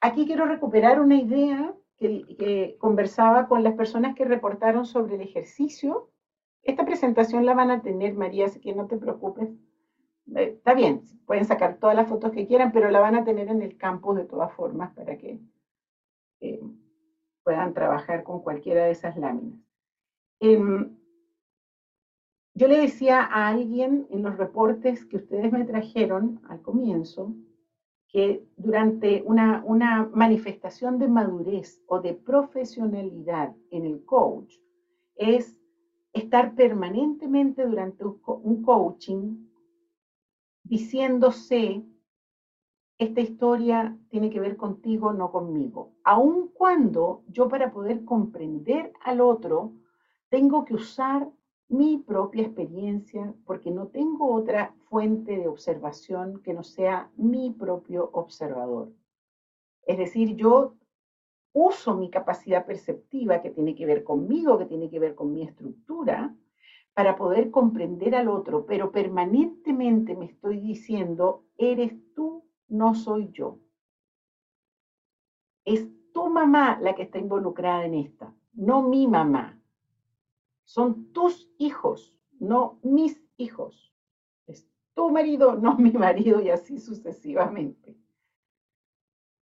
Aquí 0.00 0.26
quiero 0.26 0.46
recuperar 0.46 1.00
una 1.00 1.14
idea 1.14 1.72
que, 1.96 2.76
conversaba 2.80 3.46
con 3.46 3.62
las 3.62 3.74
personas 3.74 4.16
que 4.16 4.24
reportaron 4.24 4.84
sobre 4.84 5.14
el 5.14 5.20
ejercicio. 5.20 6.10
Esta 6.64 6.84
presentación 6.84 7.46
la 7.46 7.54
van 7.54 7.70
a 7.70 7.82
tener, 7.82 8.14
María, 8.14 8.46
así 8.46 8.58
que 8.58 8.72
no 8.72 8.88
te 8.88 8.96
preocupes. 8.96 9.48
Eh, 10.34 10.54
está 10.56 10.74
bien, 10.74 11.02
pueden 11.24 11.44
sacar 11.44 11.78
todas 11.78 11.94
las 11.94 12.08
fotos 12.08 12.32
que 12.32 12.48
quieran, 12.48 12.72
pero 12.72 12.90
la 12.90 12.98
van 12.98 13.14
a 13.14 13.22
tener 13.22 13.48
en 13.48 13.62
el 13.62 13.76
campus 13.76 14.16
de 14.16 14.24
todas 14.24 14.52
formas 14.52 14.92
para 14.92 15.16
que 15.16 15.38
eh, 16.40 16.60
puedan 17.44 17.72
trabajar 17.72 18.24
con 18.24 18.40
cualquiera 18.40 18.82
de 18.86 18.90
esas 18.90 19.16
láminas. 19.16 19.60
Em, 20.40 20.95
yo 22.56 22.68
le 22.68 22.80
decía 22.80 23.20
a 23.22 23.48
alguien 23.48 24.06
en 24.08 24.22
los 24.22 24.38
reportes 24.38 25.04
que 25.04 25.18
ustedes 25.18 25.52
me 25.52 25.64
trajeron 25.64 26.40
al 26.48 26.62
comienzo, 26.62 27.34
que 28.08 28.42
durante 28.56 29.22
una, 29.26 29.62
una 29.66 30.08
manifestación 30.14 30.98
de 30.98 31.06
madurez 31.06 31.82
o 31.86 32.00
de 32.00 32.14
profesionalidad 32.14 33.54
en 33.70 33.84
el 33.84 34.02
coach, 34.06 34.54
es 35.16 35.54
estar 36.14 36.54
permanentemente 36.54 37.66
durante 37.66 38.04
un 38.04 38.62
coaching 38.62 39.48
diciéndose, 40.62 41.84
esta 42.96 43.20
historia 43.20 43.98
tiene 44.08 44.30
que 44.30 44.40
ver 44.40 44.56
contigo, 44.56 45.12
no 45.12 45.30
conmigo. 45.30 45.92
Aun 46.04 46.48
cuando 46.54 47.22
yo 47.28 47.48
para 47.48 47.70
poder 47.70 48.06
comprender 48.06 48.94
al 49.04 49.20
otro, 49.20 49.74
tengo 50.30 50.64
que 50.64 50.74
usar 50.74 51.28
mi 51.68 51.98
propia 51.98 52.44
experiencia 52.44 53.34
porque 53.44 53.70
no 53.70 53.88
tengo 53.88 54.32
otra 54.32 54.74
fuente 54.88 55.36
de 55.36 55.48
observación 55.48 56.42
que 56.42 56.54
no 56.54 56.62
sea 56.62 57.10
mi 57.16 57.50
propio 57.50 58.10
observador. 58.12 58.92
Es 59.82 59.98
decir, 59.98 60.36
yo 60.36 60.74
uso 61.52 61.96
mi 61.96 62.10
capacidad 62.10 62.66
perceptiva 62.66 63.40
que 63.40 63.50
tiene 63.50 63.74
que 63.74 63.86
ver 63.86 64.04
conmigo, 64.04 64.58
que 64.58 64.66
tiene 64.66 64.90
que 64.90 65.00
ver 65.00 65.14
con 65.14 65.32
mi 65.32 65.42
estructura, 65.42 66.34
para 66.92 67.16
poder 67.16 67.50
comprender 67.50 68.14
al 68.14 68.28
otro, 68.28 68.64
pero 68.64 68.90
permanentemente 68.90 70.14
me 70.14 70.26
estoy 70.26 70.60
diciendo, 70.60 71.44
eres 71.58 71.94
tú, 72.14 72.44
no 72.68 72.94
soy 72.94 73.30
yo. 73.32 73.58
Es 75.64 75.88
tu 76.12 76.28
mamá 76.30 76.78
la 76.80 76.94
que 76.94 77.02
está 77.02 77.18
involucrada 77.18 77.84
en 77.84 77.94
esta, 77.94 78.34
no 78.54 78.82
mi 78.82 79.06
mamá. 79.06 79.55
Son 80.66 81.12
tus 81.12 81.48
hijos, 81.58 82.12
no 82.40 82.80
mis 82.82 83.22
hijos. 83.36 83.94
Es 84.48 84.68
tu 84.94 85.10
marido, 85.10 85.54
no 85.54 85.76
mi 85.78 85.92
marido 85.92 86.40
y 86.40 86.50
así 86.50 86.78
sucesivamente. 86.80 87.96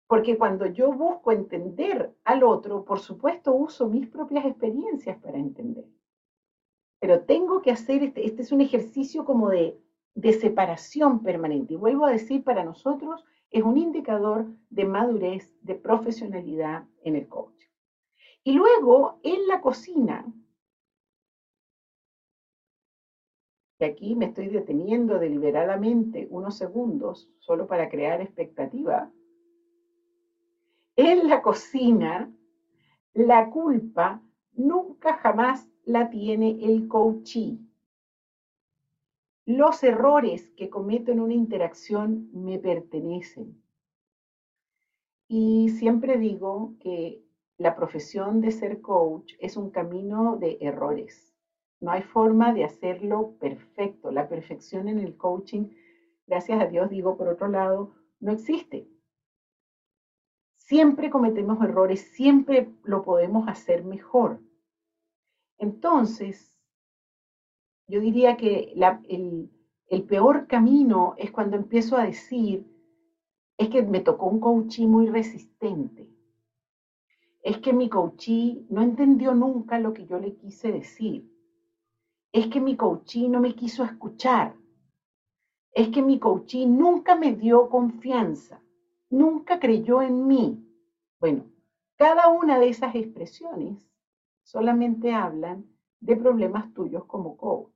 Porque 0.07 0.37
cuando 0.37 0.65
yo 0.65 0.91
busco 0.93 1.33
entender 1.33 2.15
al 2.23 2.43
otro, 2.43 2.85
por 2.85 2.99
supuesto 2.99 3.53
uso 3.53 3.89
mis 3.89 4.07
propias 4.07 4.45
experiencias 4.45 5.17
para 5.21 5.37
entender. 5.37 5.85
Pero 6.99 7.25
tengo 7.25 7.61
que 7.61 7.71
hacer, 7.71 8.01
este, 8.01 8.25
este 8.25 8.41
es 8.41 8.51
un 8.53 8.61
ejercicio 8.61 9.25
como 9.25 9.49
de, 9.49 9.77
de 10.15 10.33
separación 10.33 11.21
permanente. 11.21 11.73
Y 11.73 11.77
vuelvo 11.77 12.05
a 12.05 12.11
decir, 12.11 12.45
para 12.45 12.63
nosotros 12.63 13.25
es 13.51 13.61
un 13.61 13.77
indicador 13.77 14.47
de 14.69 14.85
madurez, 14.85 15.53
de 15.61 15.75
profesionalidad 15.75 16.87
en 17.03 17.17
el 17.17 17.27
coach. 17.27 17.61
Y 18.43 18.53
luego, 18.53 19.19
en 19.23 19.47
la 19.47 19.59
cocina, 19.59 20.25
y 23.79 23.85
aquí 23.85 24.15
me 24.15 24.25
estoy 24.25 24.49
deteniendo 24.49 25.19
deliberadamente 25.19 26.27
unos 26.29 26.57
segundos 26.57 27.31
solo 27.39 27.65
para 27.65 27.89
crear 27.89 28.21
expectativa, 28.21 29.09
en 30.97 31.29
la 31.29 31.41
cocina, 31.41 32.29
la 33.13 33.49
culpa 33.49 34.21
nunca 34.51 35.13
jamás 35.13 35.69
la 35.85 36.09
tiene 36.09 36.57
el 36.61 36.89
coachee. 36.89 37.57
Los 39.45 39.81
errores 39.81 40.51
que 40.57 40.69
cometo 40.69 41.13
en 41.13 41.21
una 41.21 41.33
interacción 41.33 42.29
me 42.33 42.59
pertenecen. 42.59 43.63
Y 45.29 45.69
siempre 45.69 46.17
digo 46.17 46.75
que 46.81 47.23
la 47.57 47.75
profesión 47.77 48.41
de 48.41 48.51
ser 48.51 48.81
coach 48.81 49.35
es 49.39 49.55
un 49.55 49.69
camino 49.69 50.35
de 50.35 50.57
errores. 50.59 51.28
No 51.81 51.91
hay 51.91 52.01
forma 52.01 52.53
de 52.53 52.65
hacerlo 52.65 53.35
perfecto. 53.39 54.11
La 54.11 54.27
perfección 54.27 54.87
en 54.87 54.99
el 54.99 55.15
coaching, 55.15 55.69
gracias 56.27 56.61
a 56.61 56.67
Dios 56.67 56.89
digo 56.89 57.17
por 57.17 57.27
otro 57.29 57.47
lado, 57.47 57.95
no 58.19 58.31
existe. 58.31 58.87
Siempre 60.55 61.09
cometemos 61.09 61.63
errores, 61.63 62.01
siempre 62.01 62.69
lo 62.83 63.03
podemos 63.03 63.47
hacer 63.47 63.83
mejor. 63.83 64.39
Entonces, 65.57 66.59
yo 67.87 67.99
diría 67.99 68.37
que 68.37 68.73
el, 69.09 70.03
peor 70.03 70.47
camino 70.47 71.15
es 71.17 71.31
cuando 71.31 71.57
empiezo 71.57 71.97
a 71.97 72.05
decir, 72.05 72.67
es 73.57 73.69
que 73.69 73.81
me 73.81 74.01
tocó 74.01 74.27
un 74.27 74.39
coachí 74.39 74.85
muy 74.85 75.07
resistente. 75.07 76.07
Es 77.41 77.57
que 77.57 77.73
mi 77.73 77.89
coachí 77.89 78.67
no 78.69 78.83
entendió 78.83 79.33
nunca 79.33 79.79
lo 79.79 79.93
que 79.93 80.05
yo 80.05 80.19
le 80.19 80.35
quise 80.35 80.71
decir. 80.71 81.38
Es 82.31 82.47
que 82.47 82.61
mi 82.61 82.77
coachí 82.77 83.27
no 83.27 83.39
me 83.39 83.55
quiso 83.55 83.83
escuchar. 83.83 84.55
Es 85.71 85.89
que 85.89 86.03
mi 86.03 86.19
coachí 86.19 86.67
nunca 86.67 87.15
me 87.15 87.33
dio 87.35 87.69
confianza, 87.69 88.61
nunca 89.09 89.59
creyó 89.59 90.03
en 90.03 90.27
mí. 90.27 90.63
Bueno, 91.19 91.45
cada 91.97 92.27
una 92.27 92.59
de 92.59 92.69
esas 92.69 92.93
expresiones 92.93 93.89
solamente 94.43 95.11
hablan 95.11 95.65
de 95.99 96.15
problemas 96.15 96.71
tuyos 96.73 97.05
como 97.05 97.35
coach. 97.35 97.73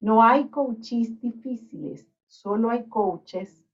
No 0.00 0.22
hay 0.22 0.48
coaches 0.48 1.20
difíciles, 1.20 2.08
solo 2.26 2.70
hay 2.70 2.88
coaches 2.88 3.64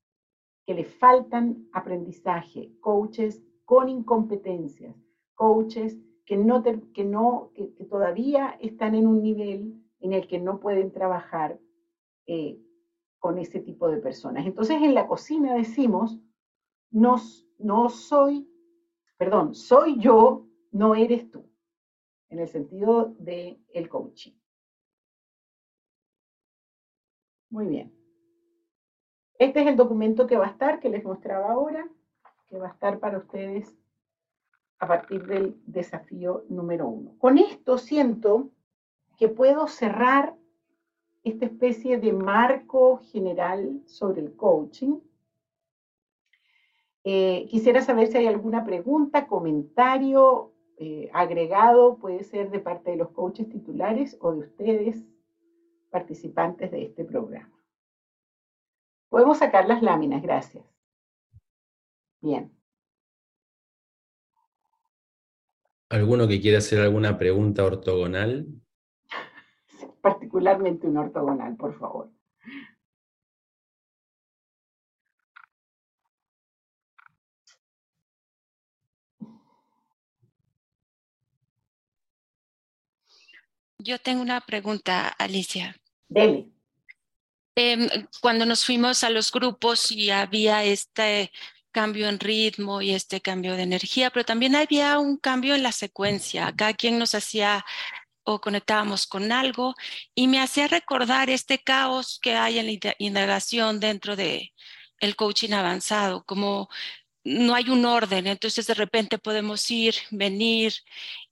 que 0.66 0.74
le 0.74 0.84
faltan 0.84 1.68
aprendizaje, 1.72 2.72
coaches 2.80 3.44
con 3.64 3.88
incompetencias, 3.88 4.96
coaches 5.34 5.98
que, 6.24 6.36
no 6.36 6.62
que, 6.62 7.04
no, 7.04 7.50
que, 7.54 7.66
todavía 7.88 8.56
están 8.60 8.96
en 8.96 9.06
un 9.06 9.22
nivel 9.22 9.83
en 10.04 10.12
el 10.12 10.28
que 10.28 10.38
no 10.38 10.60
pueden 10.60 10.92
trabajar 10.92 11.58
eh, 12.26 12.60
con 13.18 13.38
ese 13.38 13.60
tipo 13.60 13.88
de 13.88 13.96
personas. 13.96 14.44
Entonces 14.44 14.82
en 14.82 14.94
la 14.94 15.06
cocina 15.06 15.54
decimos, 15.54 16.20
no, 16.90 17.16
no 17.58 17.88
soy, 17.88 18.46
perdón, 19.16 19.54
soy 19.54 19.98
yo, 19.98 20.46
no 20.72 20.94
eres 20.94 21.30
tú 21.30 21.48
en 22.28 22.38
el 22.38 22.48
sentido 22.48 23.14
de 23.18 23.58
el 23.72 23.88
coaching. 23.88 24.32
Muy 27.48 27.66
bien. 27.68 27.94
Este 29.38 29.62
es 29.62 29.66
el 29.68 29.76
documento 29.76 30.26
que 30.26 30.36
va 30.36 30.44
a 30.44 30.50
estar, 30.50 30.80
que 30.80 30.90
les 30.90 31.02
mostraba 31.02 31.50
ahora, 31.50 31.88
que 32.48 32.58
va 32.58 32.68
a 32.68 32.72
estar 32.72 33.00
para 33.00 33.16
ustedes 33.16 33.74
a 34.80 34.86
partir 34.86 35.24
del 35.26 35.58
desafío 35.64 36.44
número 36.50 36.88
uno. 36.88 37.16
Con 37.18 37.38
esto 37.38 37.78
siento 37.78 38.50
que 39.16 39.28
puedo 39.28 39.66
cerrar 39.66 40.36
esta 41.22 41.46
especie 41.46 41.98
de 41.98 42.12
marco 42.12 42.98
general 42.98 43.80
sobre 43.86 44.20
el 44.20 44.36
coaching. 44.36 45.00
Eh, 47.04 47.46
quisiera 47.50 47.82
saber 47.82 48.08
si 48.08 48.18
hay 48.18 48.26
alguna 48.26 48.64
pregunta, 48.64 49.26
comentario 49.26 50.54
eh, 50.76 51.08
agregado 51.12 51.98
puede 51.98 52.24
ser 52.24 52.50
de 52.50 52.58
parte 52.58 52.90
de 52.90 52.96
los 52.96 53.10
coaches 53.10 53.48
titulares 53.48 54.16
o 54.20 54.32
de 54.32 54.40
ustedes, 54.40 55.04
participantes 55.90 56.70
de 56.72 56.86
este 56.86 57.04
programa. 57.04 57.54
Podemos 59.08 59.38
sacar 59.38 59.68
las 59.68 59.82
láminas, 59.82 60.22
gracias. 60.22 60.64
Bien. 62.20 62.50
¿Alguno 65.88 66.26
que 66.26 66.40
quiera 66.40 66.58
hacer 66.58 66.80
alguna 66.80 67.16
pregunta 67.16 67.64
ortogonal? 67.64 68.48
Particularmente 70.34 70.88
un 70.88 70.96
ortogonal, 70.96 71.54
por 71.54 71.78
favor. 71.78 72.10
Yo 83.78 84.00
tengo 84.00 84.22
una 84.22 84.40
pregunta, 84.40 85.06
Alicia. 85.06 85.76
Dele. 86.08 86.48
Em, 87.54 87.88
cuando 88.20 88.44
nos 88.44 88.66
fuimos 88.66 89.04
a 89.04 89.10
los 89.10 89.30
grupos 89.30 89.92
y 89.92 90.10
había 90.10 90.64
este 90.64 91.30
cambio 91.70 92.08
en 92.08 92.18
ritmo 92.18 92.82
y 92.82 92.90
este 92.90 93.20
cambio 93.20 93.54
de 93.54 93.62
energía, 93.62 94.10
pero 94.10 94.24
también 94.24 94.56
había 94.56 94.98
un 94.98 95.16
cambio 95.16 95.54
en 95.54 95.62
la 95.62 95.70
secuencia. 95.70 96.52
Cada 96.56 96.72
quien 96.72 96.98
nos 96.98 97.14
hacía 97.14 97.64
o 98.24 98.40
conectábamos 98.40 99.06
con 99.06 99.32
algo 99.32 99.74
y 100.14 100.26
me 100.28 100.40
hacía 100.40 100.66
recordar 100.68 101.30
este 101.30 101.58
caos 101.58 102.18
que 102.20 102.34
hay 102.34 102.58
en 102.58 102.66
la 102.66 102.94
indagación 102.98 103.80
dentro 103.80 104.16
de 104.16 104.52
el 105.00 105.16
coaching 105.16 105.52
avanzado, 105.52 106.24
como 106.24 106.68
no 107.24 107.54
hay 107.54 107.70
un 107.70 107.84
orden, 107.86 108.26
entonces 108.26 108.66
de 108.66 108.74
repente 108.74 109.18
podemos 109.18 109.70
ir, 109.70 109.94
venir, 110.10 110.74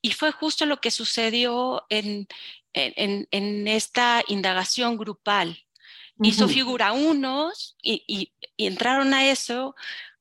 y 0.01 0.13
fue 0.13 0.33
justo 0.33 0.65
lo 0.67 0.79
que 0.81 0.91
sucedió 0.91 1.85
en, 1.91 2.27
en, 2.73 3.69
esta 3.69 4.23
indagación 4.29 4.97
grupal. 4.97 5.59
Hizo 6.23 6.47
figura 6.49 6.93
unos 6.93 7.77
y, 7.83 8.33
entraron 8.57 9.13
a 9.13 9.29
eso, 9.29 9.75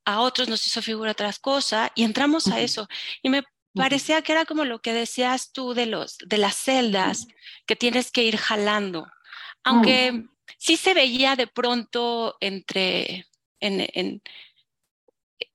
a 0.04 0.22
otros 0.22 0.50
nos 0.50 0.66
hizo 0.66 0.82
figura 0.82 1.12
otras 1.12 1.38
cosas 1.38 1.92
y 1.96 2.04
entramos 2.04 2.48
a 2.48 2.60
eso. 2.60 2.88
Y 3.22 3.30
me 3.30 3.44
parecía 3.74 4.22
que 4.22 4.32
era 4.32 4.46
como 4.46 4.66
lo 4.66 4.82
que 4.82 4.94
decías 4.94 5.52
tú 5.52 5.74
de, 5.74 5.86
los, 5.86 6.18
de 6.26 6.38
las 6.38 6.56
celdas 6.56 7.28
que 7.66 7.76
tienes 7.76 8.12
que 8.12 8.24
ir 8.24 8.38
jalando. 8.38 9.08
Aunque 9.64 10.12
mm. 10.12 10.30
sí 10.58 10.78
se 10.78 10.94
veía 10.94 11.36
de 11.36 11.48
pronto 11.48 12.38
entre, 12.40 13.28
en, 13.60 14.22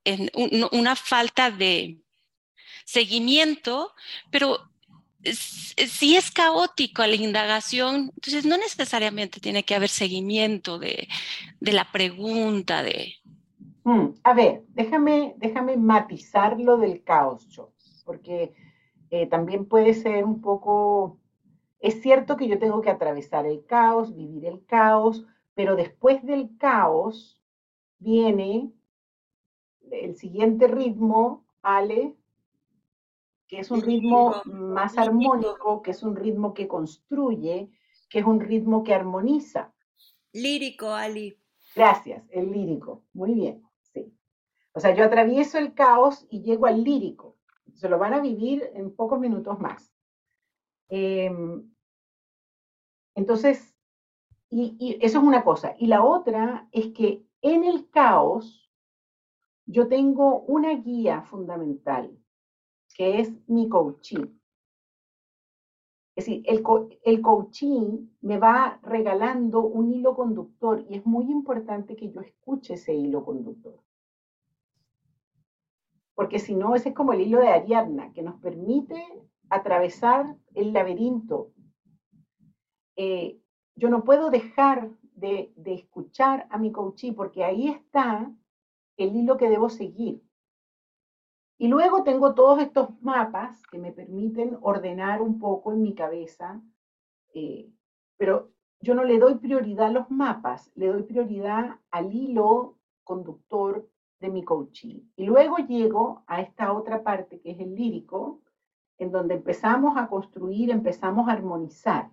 en 0.05 0.31
una 0.73 0.97
falta 0.97 1.51
de 1.51 1.99
seguimiento, 2.85 3.93
pero 4.31 4.71
si 5.33 6.17
es 6.17 6.31
caótico 6.31 7.05
la 7.05 7.17
indagación, 7.17 8.13
entonces 8.15 8.45
no 8.45 8.57
necesariamente 8.57 9.41
tiene 9.41 9.65
que 9.65 9.75
haber 9.75 9.89
seguimiento 9.89 10.79
de, 10.79 11.09
la 11.61 11.91
pregunta, 11.91 12.83
de... 12.83 13.15
Mm, 13.85 14.09
a 14.23 14.35
ver, 14.35 14.63
déjame, 14.69 15.35
déjame 15.39 15.77
matizar 15.77 16.59
lo 16.59 16.77
del 16.77 17.03
caos, 17.03 17.49
yo, 17.49 17.73
porque 18.07 18.55
eh, 19.11 19.27
también 19.27 19.67
puede 19.67 19.93
ser 19.93 20.25
un 20.25 20.41
poco... 20.41 21.21
Es 21.81 22.01
cierto 22.01 22.39
que 22.39 22.49
yo 22.49 22.59
tengo 22.59 22.81
que 22.81 22.89
atravesar 22.89 23.45
el 23.45 23.67
caos, 23.67 24.17
vivir 24.17 24.47
el 24.47 24.65
caos, 24.65 25.27
pero 25.55 25.77
después 25.77 26.25
del 26.25 26.57
caos 26.57 27.43
viene 27.99 28.73
el 29.91 30.17
siguiente 30.17 30.69
ritmo, 30.69 31.45
Ale, 31.61 32.17
que 33.47 33.61
es 33.61 33.71
un 33.71 33.83
ritmo 33.83 34.37
más 34.45 34.99
armónico, 34.99 35.83
que 35.83 35.93
es 35.93 36.03
un 36.03 36.17
ritmo 36.17 36.55
que 36.55 36.67
construye, 36.67 37.71
que 38.09 38.21
es 38.21 38.25
un 38.25 38.41
ritmo 38.41 38.83
que 38.83 38.95
armoniza. 38.95 39.73
Lírico, 40.33 40.91
Ali. 40.91 41.39
Gracias, 41.75 42.25
el 42.31 42.51
lírico. 42.51 43.05
Muy 43.13 43.35
bien, 43.35 43.63
sí. 43.93 44.13
O 44.73 44.81
sea, 44.81 44.95
yo 44.95 45.05
atravieso 45.05 45.59
el 45.59 45.75
caos 45.75 46.27
y 46.31 46.43
llego 46.43 46.67
al 46.67 46.83
lírico. 46.83 47.36
Se 47.77 47.89
lo 47.89 47.99
van 47.99 48.15
a 48.15 48.21
vivir 48.21 48.71
en 48.75 48.95
pocos 48.95 49.21
minutos 49.21 49.61
más. 49.61 49.93
Em, 50.89 51.71
entonces, 53.15 53.75
y 54.51 54.99
eso 55.01 55.19
es 55.19 55.25
una 55.25 55.45
cosa. 55.45 55.75
Y 55.79 55.87
la 55.87 56.05
otra 56.05 56.69
es 56.73 56.93
que 56.93 57.25
en 57.43 57.65
el 57.65 57.89
caos 57.91 58.67
yo 59.67 59.89
tengo 59.89 60.41
una 60.43 60.75
guía 60.75 61.23
fundamental 61.23 62.17
que 62.95 63.21
es 63.21 63.33
mi 63.49 63.69
coaching. 63.69 64.39
Es 66.17 66.25
decir, 66.25 66.43
el, 66.47 66.63
el 67.03 67.21
coaching 67.21 68.09
me 68.23 68.39
va 68.39 68.81
regalando 68.83 69.61
un 69.61 69.93
hilo 69.93 70.17
conductor 70.17 70.83
y 70.89 70.97
es 70.97 71.05
muy 71.05 71.31
importante 71.31 71.95
que 71.95 72.11
yo 72.11 72.23
escuche 72.23 72.75
ese 72.75 72.95
hilo 72.95 73.23
conductor. 73.23 73.86
Porque 76.17 76.41
si 76.41 76.57
no, 76.57 76.75
ese 76.75 76.89
es 76.89 76.95
como 76.97 77.13
el 77.13 77.21
hilo 77.21 77.39
de 77.39 77.49
Ariadna, 77.49 78.13
que 78.13 78.23
nos 78.23 78.41
permite 78.41 79.01
atravesar 79.49 80.37
el 80.55 80.73
laberinto. 80.73 81.53
Eh, 82.97 83.39
yo 83.77 83.89
no 83.91 84.03
puedo 84.03 84.31
dejar 84.31 84.91
de, 85.13 85.53
de 85.55 85.75
escuchar 85.75 86.49
a 86.51 86.59
mi 86.59 86.73
coaching 86.73 87.13
porque 87.13 87.45
ahí 87.45 87.69
está 87.69 88.33
el 88.97 89.15
hilo 89.15 89.37
que 89.37 89.49
debo 89.49 89.69
seguir. 89.69 90.23
Y 91.59 91.69
luego 91.69 92.03
tengo 92.03 92.35
todos 92.35 92.61
estos 92.61 92.91
mapas 93.03 93.63
que 93.71 93.79
me 93.79 93.93
permiten 93.93 94.59
ordenar 94.61 95.23
un 95.23 95.39
poco 95.39 95.73
en 95.73 95.83
mi 95.83 95.95
cabeza, 95.95 96.63
eh, 97.35 97.71
pero 98.17 98.51
yo 98.81 98.95
no 98.95 99.05
le 99.05 99.19
doy 99.19 99.37
prioridad 99.37 99.87
a 99.87 99.93
los 99.93 100.11
mapas, 100.11 100.71
le 100.75 100.89
doy 100.89 101.03
prioridad 101.03 101.79
al 101.91 102.15
hilo 102.15 102.79
conductor 103.05 103.89
de 104.27 104.33
mi 104.33 104.45
coaching. 104.45 105.01
Y 105.17 105.25
luego 105.25 105.57
llego 105.59 106.25
a 106.27 106.41
esta 106.41 106.73
otra 106.73 107.03
parte 107.03 107.41
que 107.41 107.53
es 107.53 107.61
el 107.61 107.75
lírico, 107.75 108.43
en 108.99 109.11
donde 109.13 109.35
empezamos 109.35 109.97
a 109.97 110.09
construir, 110.09 110.71
empezamos 110.71 111.29
a 111.29 111.33
armonizar. 111.33 112.11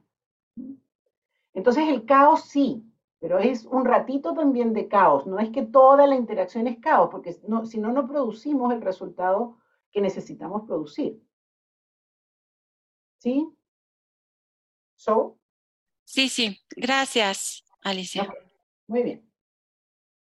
Entonces 1.53 1.87
el 1.87 2.05
caos 2.05 2.45
sí, 2.45 2.83
pero 3.19 3.39
es 3.39 3.65
un 3.65 3.85
ratito 3.85 4.33
también 4.33 4.73
de 4.73 4.87
caos, 4.87 5.25
no 5.25 5.39
es 5.39 5.49
que 5.49 5.63
toda 5.63 6.05
la 6.07 6.15
interacción 6.15 6.67
es 6.67 6.77
caos, 6.79 7.09
porque 7.09 7.33
si 7.33 7.79
no, 7.79 7.91
no 7.91 8.07
producimos 8.07 8.71
el 8.73 8.81
resultado 8.81 9.57
que 9.91 10.01
necesitamos 10.01 10.63
producir. 10.67 11.21
¿Sí? 13.19 13.47
¿So? 14.95 15.39
Sí, 16.03 16.27
sí, 16.29 16.59
gracias, 16.75 17.63
Alicia. 17.81 18.31
Muy 18.87 19.03
bien. 19.03 19.32